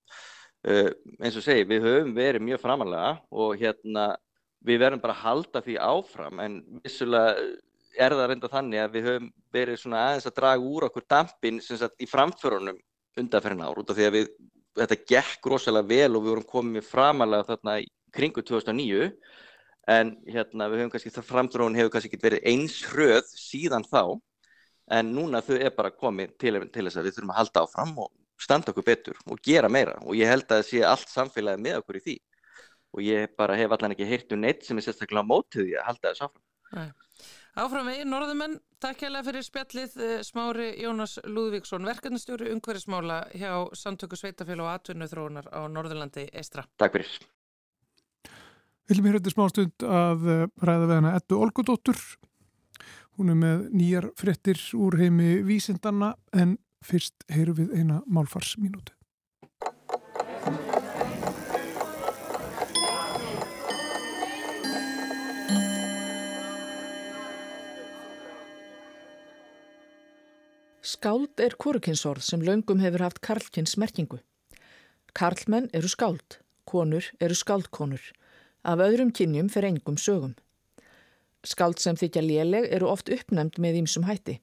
[0.63, 4.13] Uh, eins og segi, við höfum verið mjög framalega og hérna
[4.63, 7.33] við verðum bara að halda því áfram en vissulega
[7.99, 11.59] er það reynda þannig að við höfum verið svona aðeins að draga úr okkur dampin
[11.61, 12.79] sagt, í framförunum
[13.19, 14.29] undanferðin ár út af því að við,
[14.79, 19.11] þetta gekk rosalega vel og við vorum komið framalega þarna í kringu 2009
[19.89, 24.19] en hérna við höfum kannski það framdróun hefur kannski ekki verið eins hröð síðan þá.
[24.91, 27.93] En núna þau er bara komið til, til þess að við þurfum að halda áfram
[28.03, 29.95] og standa okkur betur og gera meira.
[30.03, 32.17] Og ég held að það sé allt samfélagi með okkur í því.
[32.93, 35.87] Og ég bara hef allan ekki heyrt um neitt sem er sérstaklega mótið í að
[35.89, 36.43] halda þess áfram.
[36.73, 36.91] Nei.
[37.53, 44.17] Áfram við, Norðumenn, takk hérlega fyrir spjallið eh, Smári Jónas Lúðvíksson verkefnastjóri umhverfismála hjá Samtöku
[44.17, 47.13] Sveitafélag og Atvinnuþróunar á Norðurlandi Eistra Takk fyrir
[48.91, 51.99] Viljum hér eftir smá stund að eh, ræða við hana Eddu Olgudóttur.
[53.15, 58.91] Hún er með nýjar frettir úr heimi vísindanna en fyrst heyru við eina málfarsminútu.
[70.83, 74.19] Skáld er kórukinsorð sem laungum hefur haft karlkins merkingu.
[75.15, 78.11] Karlmenn eru skáld, konur eru skáldkonur
[78.63, 80.37] Af öðrum kynjum fer engum sögum.
[81.43, 84.37] Skáld sem þykja léleg eru oft uppnæmt með ímsum hætti.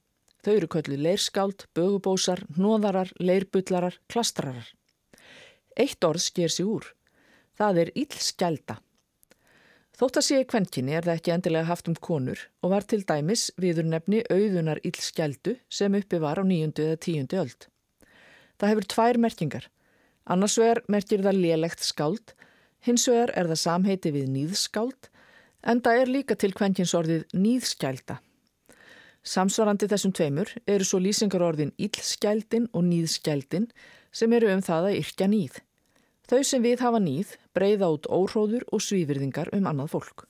[0.45, 4.69] Þau eru kölluð leirskáld, bögubósar, nóðarar, leirbullarar, klastrarar.
[5.77, 6.85] Eitt orð sker sig úr.
[7.57, 8.77] Það er illskælda.
[10.01, 13.03] Þótt að sé í kvenkinni er það ekki endilega haft um konur og var til
[13.05, 17.67] dæmis viður nefni auðunar illskældu sem uppi var á nýjundu eða tíundu öld.
[18.57, 19.67] Það hefur tvær merkingar.
[20.25, 22.33] Annars vegar merkir það lélegt skáld,
[22.87, 25.11] hins vegar er það samheiti við nýðskáld
[25.71, 28.21] en það er líka til kvenkinsorðið nýðskælda.
[29.21, 33.69] Samsvarandi þessum tveimur eru svo lýsingarorðin illskældin og nýðskældin
[34.13, 35.61] sem eru um það að yrkja nýð.
[36.31, 40.30] Þau sem við hafa nýð breyða út óhróður og svífyrðingar um annað fólk.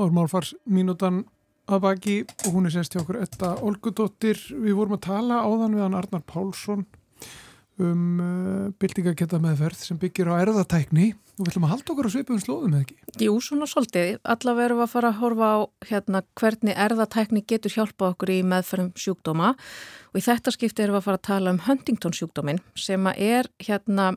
[0.00, 1.24] Ármálfars mínútan
[1.70, 2.16] að baki
[2.46, 4.40] og hún er sérst hjá okkur Etta Olgudóttir.
[4.50, 6.86] Við vorum að tala áðan við hann Arnar Pálsson
[7.80, 12.14] um uh, byltingaketta meðferð sem byggir á erðatækni og við ætlum að halda okkur á
[12.14, 12.96] svipum slóðum eða ekki?
[13.24, 14.18] Jú, svona svolítið.
[14.34, 18.40] Allavega erum við að fara að horfa á hérna, hvernig erðatækni getur hjálpað okkur í
[18.52, 22.60] meðferðum sjúkdóma og í þetta skipti erum við að fara að tala um Huntington sjúkdómin
[22.78, 24.12] sem er hérna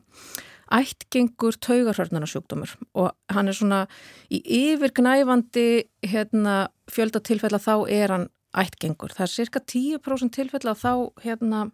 [0.72, 3.84] ættgengur taugarhörnarnasjúkdómur og hann er svona
[4.32, 9.12] í yfirgnæfandi hérna, fjöldatilfella þá er hann ættgengur.
[9.14, 11.66] Það er cirka 10% tilfella þá hérna,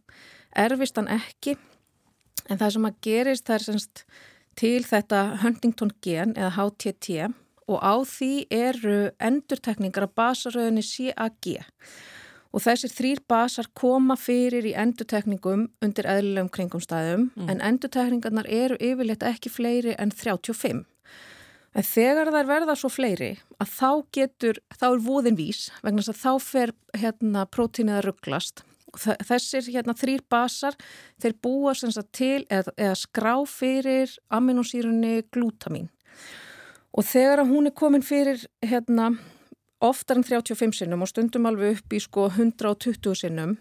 [0.59, 1.57] erfist hann ekki
[2.51, 4.05] En það sem að gerist það er semst
[4.59, 7.29] til þetta Huntington gen eða HTT
[7.71, 12.22] og á því eru endurtekningar af basaröðinni CAG og
[12.61, 17.49] þessir þrýr basar koma fyrir í endurtekningum undir eðlilegum kringumstæðum mm.
[17.49, 20.83] en endurtekningarnar eru yfirleitt ekki fleiri en 35.
[21.73, 26.13] En þegar þær verða svo fleiri að þá getur, þá er voðin vís vegna þess
[26.13, 30.75] að þá fer hérna prótínið að rugglast Þessir hérna þrýr basar
[31.23, 31.73] þeir búa
[32.13, 35.89] til eða, eða skrá fyrir aminosýrunni glútamín
[36.93, 39.15] og þegar hún er komin fyrir hérna
[39.83, 43.59] oftar en 35 sinnum og stundum alveg upp í sko 120 sinnum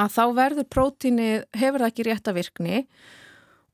[0.00, 2.82] að þá verður prótíni, hefur það ekki rétt að virkni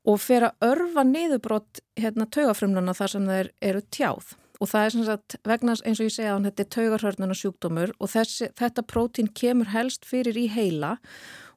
[0.07, 4.93] og fer að örfa niðurbrott hérna taugafrumlana þar sem þeir eru tjáð og það er
[4.93, 8.85] sem sagt vegna eins og ég segja að þetta er taugarhörnuna sjúkdómur og þessi, þetta
[8.85, 10.95] prótín kemur helst fyrir í heila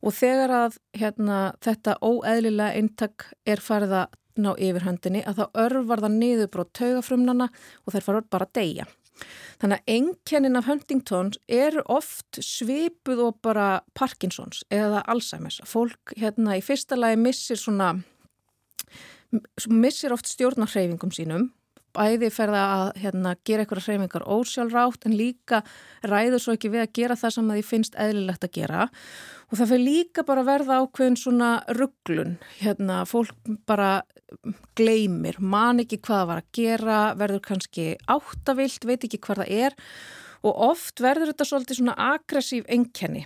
[0.05, 6.03] og þegar að hérna, þetta óeðlilega eintak er farið að ná yfirhöndinni að þá örvar
[6.05, 7.49] það niður brot taugafrumnana
[7.85, 8.87] og þær fara bara að deyja.
[9.63, 15.61] Þannig að engkennin af Huntingtons eru oft svipuð og bara Parkinsons eða Alzheimer's.
[15.69, 17.93] Fólk hérna í fyrsta lagi missir svona,
[19.71, 21.53] missir oft stjórnarhreyfingum sínum
[21.95, 25.61] bæði ferða að hérna, gera eitthvað hreyfingar ósjálfrátt en líka
[26.05, 28.89] ræður svo ekki við að gera það sem því finnst eðlilegt að gera.
[29.51, 33.93] Og það fyrir líka bara verða ákveðin svona rugglun, hérna fólk bara
[34.79, 39.79] gleymir, man ekki hvað var að gera, verður kannski áttavilt, veit ekki hvað það er.
[40.45, 43.25] Og oft verður þetta svolítið svona aggressív enkenni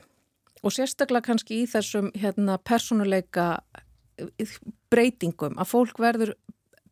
[0.63, 3.49] og sérstaklega kannski í þessum hérna persónuleika
[4.91, 6.35] breytingum að fólk verður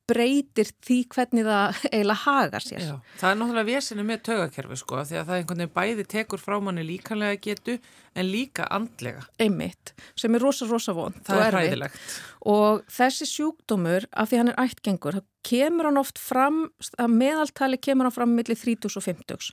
[0.07, 2.83] breytir því hvernig það eiginlega hagar sér.
[2.85, 6.43] Já, það er náttúrulega vesinu með tögakerfi sko því að það einhvern veginn bæði tekur
[6.43, 7.79] frá manni líkanlega getu
[8.17, 9.27] en líka andlega.
[9.43, 11.17] Einmitt, sem er rosa rosa von.
[11.27, 12.05] Það er hræðilegt.
[12.47, 16.63] Og þessi sjúkdómur, af því hann er ættgengur, kemur hann oft fram,
[16.99, 19.53] að meðaltali kemur hann fram millir 30 og 50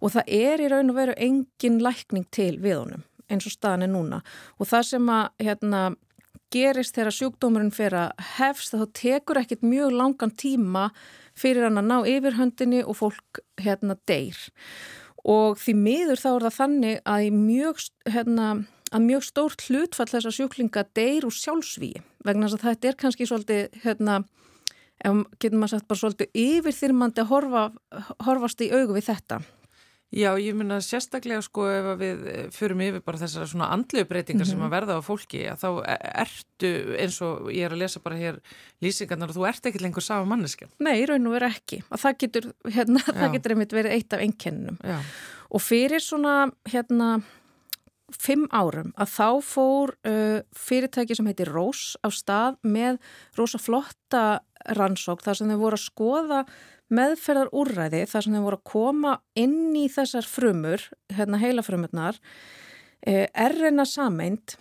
[0.00, 3.86] og það er í raun og veru engin lækning til við honum eins og staðan
[3.86, 4.20] er núna
[4.58, 5.82] og það sem að hérna
[6.54, 10.88] gerist þegar sjúkdómurinn fyrir að hefst þá tekur ekkit mjög langan tíma
[11.38, 14.38] fyrir hann að ná yfirhöndinni og fólk hérna deyr.
[15.24, 17.82] Og því miður þá er það þannig að mjög,
[18.12, 18.48] hérna,
[18.92, 23.28] að mjög stórt hlutfall þessar sjúklinga deyr úr sjálfsvíi vegna þess að þetta er kannski
[23.28, 24.20] svolítið hérna,
[25.40, 27.64] getur maður sagt bara svolítið yfirþyrmandi að horfa,
[28.28, 29.40] horfast í augu við þetta
[30.14, 34.46] Já, ég minna sérstaklega sko ef við förum yfir bara þessara svona andlegu breytingar mm
[34.46, 34.50] -hmm.
[34.50, 34.66] sem mhm.
[34.66, 36.70] að verða á fólki að þá e- ertu
[37.02, 38.40] eins og ég er að lesa bara hér
[38.82, 40.68] lýsingarnar og þú ert ekkert lengur sama manneskja.
[40.78, 44.20] Nei, raun og veru ekki og það getur, hérna, það getur einmitt verið eitt af
[44.20, 44.78] ennkennunum
[45.50, 47.22] og fyrir svona hérna
[48.12, 53.00] fimm árum að þá fór uh, fyrirtæki sem heitir Rós á stað með
[53.38, 54.44] rosa flotta
[54.76, 56.44] rannsók þar sem þau voru að skoða
[56.94, 62.20] meðferðar úrræði þar sem þeim voru að koma inn í þessar frumur, hérna heilafrumurnar,
[63.06, 64.56] eh, RNA sameint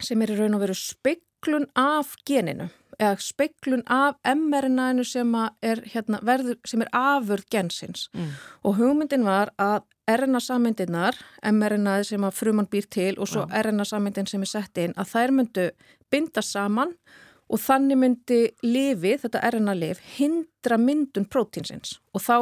[0.00, 5.30] sem er í raun og veru speiklun af geninu eða speiklun af mRNA-inu sem
[5.64, 8.34] er, hérna, verður, sem er afurð gensins mm.
[8.68, 11.16] og hugmyndin var að RNA-sammyndinar,
[11.52, 13.62] mRNA sem að frumann býr til og svo ja.
[13.64, 15.66] RNA-sammyndin sem er sett inn, að þær myndu
[16.12, 17.28] binda saman og
[17.58, 21.96] þannig myndi lifið, þetta RNA-lif, hindra myndun prótínsins.
[22.14, 22.36] Og þá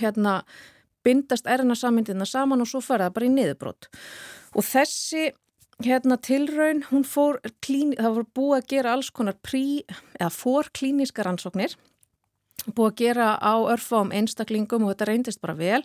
[0.00, 0.40] hérna
[1.06, 3.86] bindast RNA-sammyndina saman og svo fara það bara í niðurbrót
[4.58, 5.28] og þessi
[5.84, 9.84] hérna tilraun, hún fór klín, það voru búið að gera alls konar prí,
[10.18, 11.76] eða fór klíniska rannsóknir
[12.66, 15.80] búið að gera á örfám einstaklingum og þetta reyndist bara vel.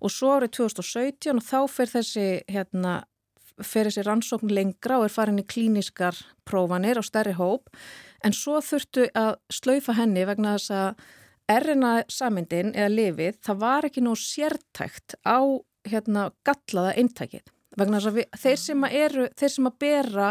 [0.00, 2.94] Og svo árið 2017 og þá fer þessi hérna,
[3.58, 6.16] fer þessi rannsókn lengra og er farin í klíniskar
[6.48, 7.68] prófanir á stærri hóp
[8.24, 11.02] en svo þurftu að slaufa henni vegna þess að
[11.52, 15.40] erina samindin eða lifið, það var ekki nóg sértækt á
[15.88, 20.28] hérna gallaða eintækið vegna þess að við, þeir sem að eru, þeir sem að bera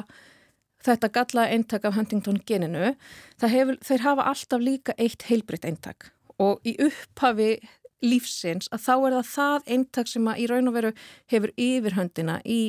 [0.86, 2.96] þetta gallaða eintak af Huntington geninu,
[3.42, 6.10] hefur, þeir hafa alltaf líka eitt heilbritt eintak.
[6.42, 7.52] Og í upphafi
[8.02, 10.92] lífsins að þá er það það eintak sem að í raun og veru
[11.30, 12.62] hefur yfirhöndina í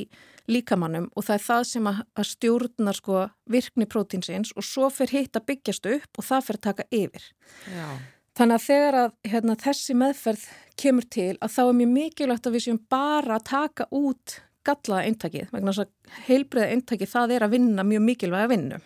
[0.51, 3.21] líkamannum og það er það sem að, að stjórnar sko
[3.51, 7.29] virkni prótínsins og svo fer hitt að byggjast upp og það fer að taka yfir.
[7.71, 7.87] Já.
[8.33, 10.47] Þannig að þegar að hérna, þessi meðferð
[10.81, 15.11] kemur til að þá er mjög mikilvægt að við séum bara að taka út gallaða
[15.11, 18.81] eintakið vegna þess að heilbreiða eintakið það er að vinna mjög mikilvæg að vinna.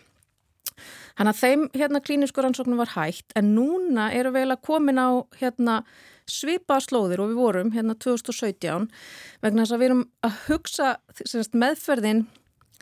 [1.17, 5.09] Þannig að þeim hérna klínisku rannsóknum var hægt en núna eru við að komin á
[5.39, 5.81] hérna
[6.29, 8.89] svipa slóðir og við vorum hérna 2017
[9.43, 10.89] vegna þess að við erum að hugsa
[11.23, 12.27] semst, meðferðin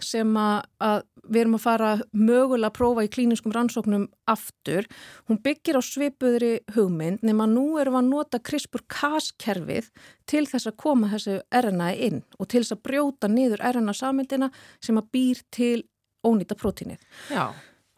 [0.04, 4.88] sem að, að við erum að fara mögulega að prófa í klíniskum rannsóknum aftur.
[5.30, 9.88] Hún byggir á svipuðri hugmynd nema nú erum við að nota CRISPR-Cas-kerfið
[10.30, 14.52] til þess að koma þessu RNA inn og til þess að brjóta niður RNA-samindina
[14.84, 15.80] sem að býr til
[16.26, 17.00] ónýta prótínið.
[17.32, 17.54] Já.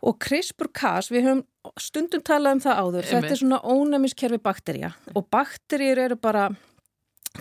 [0.06, 1.44] Og CRISPR-Cas, við höfum
[1.82, 6.52] stundum talað um það áður, þetta er svona ónæmiskerfi bakterja og bakterjir eru bara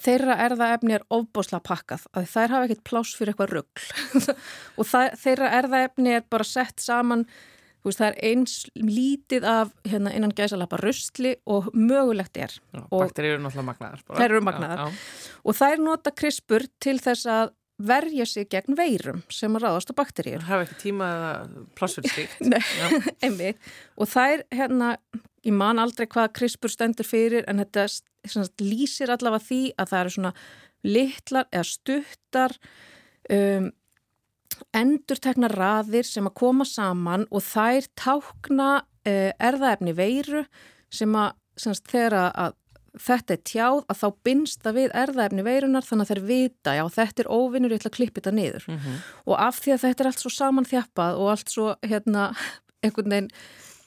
[0.03, 4.33] þeirra erðaefni er ofbosla pakkað að þær hafa ekkert pláss fyrir eitthvað ruggl
[4.79, 7.27] og það, þeirra erðaefni er bara sett saman
[7.87, 12.57] veist, það er eins lítið af hérna, innan gæsalappa röstli og mögulegt er.
[12.91, 14.83] Bakterið eru náttúrulega magnaðar Þær eru magnaðar.
[14.83, 15.31] Já, já.
[15.45, 19.99] og þær nota krispur til þess að verja sig gegn veirum sem að ráðast á
[19.99, 20.43] bakteríur.
[20.43, 22.45] Það hafa ekki tíma eða pláss fyrir stíkt.
[22.53, 22.61] Nei,
[23.27, 23.73] einmitt.
[24.01, 24.93] Og þær, hérna,
[25.45, 30.03] ég man aldrei hvað krispur stendur fyrir en þetta sagt, lýsir allavega því að það
[30.03, 30.35] eru svona
[30.87, 32.55] litlar eða stuttar
[33.33, 33.71] um,
[34.77, 40.47] endurtekna raðir sem að koma saman og þær tákna uh, erðaefni veiru
[40.93, 42.57] sem að semst, þegar að
[43.03, 46.85] þetta er tjáð að þá binst það við erðaefni veirunar þannig að þeir vita já
[46.97, 48.99] þetta er óvinnur ég ætla að klippa þetta niður mm -hmm.
[49.27, 52.29] og af því að þetta er allt svo saman þjappað og allt svo hérna
[52.83, 53.33] einhvern veginn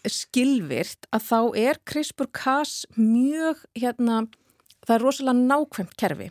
[0.10, 4.28] skilvirt að þá er CRISPR-Cas mjög hérna
[4.88, 6.30] það er rosalega nákvæmt kerfi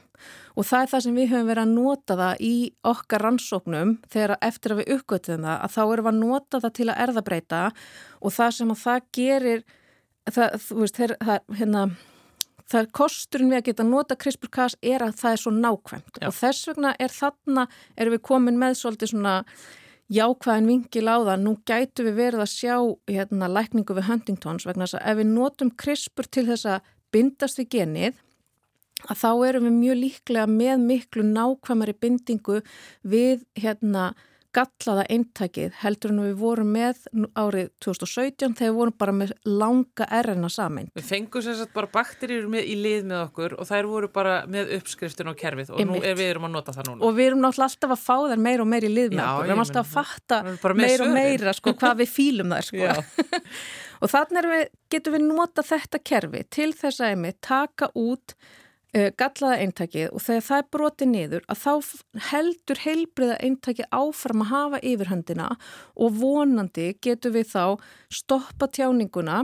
[0.58, 2.54] og það er það sem við höfum verið að nota það í
[2.90, 6.76] okkar rannsóknum þegar eftir að við uppgötum það að þá erum við að nota það
[6.78, 7.60] til að erðabreita
[8.18, 9.64] og það sem að það gerir
[10.32, 11.84] það, veist, þeir, það, hérna,
[12.68, 16.28] það er kosturinn við að geta nota CRISPR-Cas er að það er svo nákvæmt Já.
[16.28, 17.66] og þess vegna er þarna,
[17.96, 19.34] erum við komin með svolítið svona
[20.12, 22.76] jákvæðin vingil á það, nú gætu við verið að sjá
[23.10, 27.60] hérna lækningu við Huntingtons vegna þess að ef við notum CRISPR til þess að bindast
[27.60, 28.24] við genið
[29.06, 32.62] að þá erum við mjög líklega með miklu nákvæmari bindingu
[33.06, 34.10] við hérna
[34.56, 37.00] gallaða eintækið heldur en við vorum með
[37.36, 40.88] árið 2017 þegar við vorum bara með langa erina saman.
[40.96, 45.32] Við fengum sérstaklega bara bakterjur í lið með okkur og þær voru bara með uppskriftin
[45.32, 47.04] og kerfið og nú er við erum að nota það núna.
[47.04, 49.28] Og við erum náttúrulega alltaf að fá þær meir og meir í lið með Já,
[49.28, 49.42] okkur.
[49.44, 50.40] Við erum alltaf að fatta
[50.82, 52.94] meir og meira sko, hvað við fýlum þær sko.
[54.02, 58.38] og þannig við, getum við nota þetta kerfi til þess að við taka út
[58.92, 61.72] gallaða eintakið og þegar það er brotið niður að þá
[62.30, 65.48] heldur heilbriða eintakið áfram að hafa yfirhöndina
[65.94, 67.64] og vonandi getur við þá
[68.08, 69.42] stoppa tjáninguna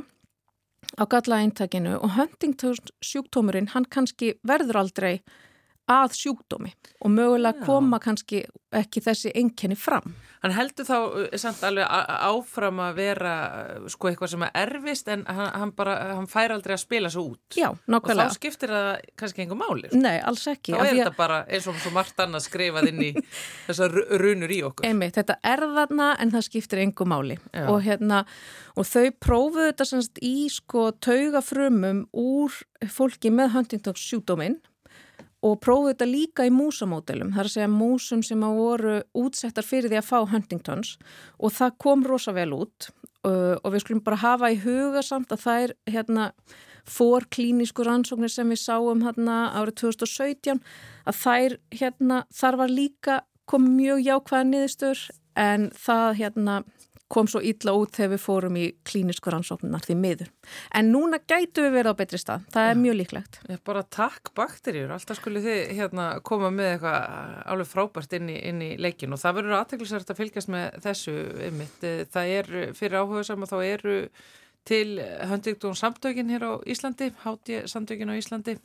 [0.97, 5.20] á gallaða eintakinu og Huntington sjúktómurinn hann kannski verður aldrei
[5.91, 6.72] að sjúkdómi
[7.05, 7.64] og mögulega Já.
[7.66, 10.14] koma kannski ekki þessi enkenni fram.
[10.45, 15.09] Hann heldur þá eh, samt alveg áfram að vera eh, sko eitthvað sem er erfist
[15.12, 17.43] en hann, hann, bara, hann fær aldrei að spila svo út.
[17.57, 17.68] Já.
[17.70, 19.93] Og þá skiptir það kannski einhver máli.
[19.93, 20.03] Sko.
[20.03, 20.74] Nei, alls ekki.
[20.74, 23.12] Þá er þetta bara eins og margt annað skrifað inn í
[23.68, 24.89] þessar runur í okkur.
[24.89, 28.24] Einmitt, þetta er þarna en það skiptir einhver máli og, hérna,
[28.74, 32.62] og þau prófuðu þetta í sko taugafrumum úr
[32.93, 34.61] fólki með Huntington sjúdóminn
[35.45, 39.66] og prófið þetta líka í músamódelum, það er að segja músum sem að voru útsettar
[39.66, 40.95] fyrir því að fá Huntingtons
[41.38, 42.88] og það kom rosa vel út
[43.28, 46.30] uh, og við skulum bara hafa í huga samt að það er hérna
[46.84, 50.61] fór klínísku rannsóknir sem við sáum hérna árið 2017
[51.09, 55.05] að þær hérna þar var líka kom mjög jákvæða niðurstur
[55.40, 56.59] en það hérna
[57.14, 60.30] kom svo ítla út þegar við fórum í klínisku rannsóknunar því miður.
[60.74, 63.40] En núna gætu við verið á betri stað, það er mjög líklegt.
[63.52, 68.38] Ég bara takk bakterjur, alltaf skulle þið hérna, koma með eitthvað alveg frábært inn í,
[68.50, 71.18] inn í leikin og það verður aðteglisvært að fylgjast með þessu
[71.50, 71.86] ymmit.
[72.14, 73.98] Það er fyrir áhuga saman þá eru
[74.64, 74.98] til
[75.28, 78.56] höndvíktun samtökin hér á Íslandi, háti samtökin á Íslandi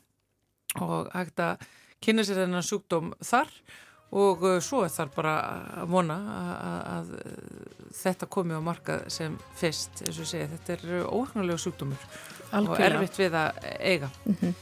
[0.80, 1.70] og hægt að
[2.04, 5.36] kynna sér þennan sjúkdóm þar og uh, svo er þar bara
[5.82, 7.12] að vona að, að
[7.99, 12.07] þetta komi á markað sem fyrst eins og segja, þetta er óhenglega sjúkdómur
[12.49, 12.72] Alkjörlega.
[12.72, 14.10] og erfitt við að eiga.
[14.26, 14.57] Mm -hmm.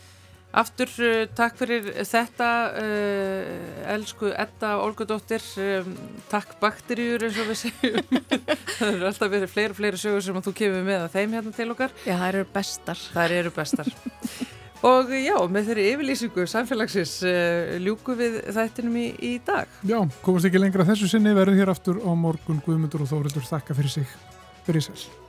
[0.57, 2.49] Aftur, uh, takk fyrir þetta
[2.81, 5.95] uh, elsku Edda Olgudóttir um,
[6.31, 8.21] takk bakteríur eins og við segjum.
[8.77, 11.51] Það eru alltaf verið fleiri og fleiri sögur sem þú kemur með að þeim hérna
[11.51, 11.91] til okkar.
[12.05, 12.97] Já, það eru bestar.
[13.13, 13.91] Það eru bestar
[14.86, 19.71] Og já, með þeirri yfirlýsingu samfélagsins uh, ljúku við þættinum í, í dag.
[19.88, 23.78] Já, komast ekki lengra þessu sinni, verðum hér aftur á morgun Guðmundur og Þórildur þakka
[23.78, 24.19] fyrir sig.
[24.67, 25.26] Fyrir sæl.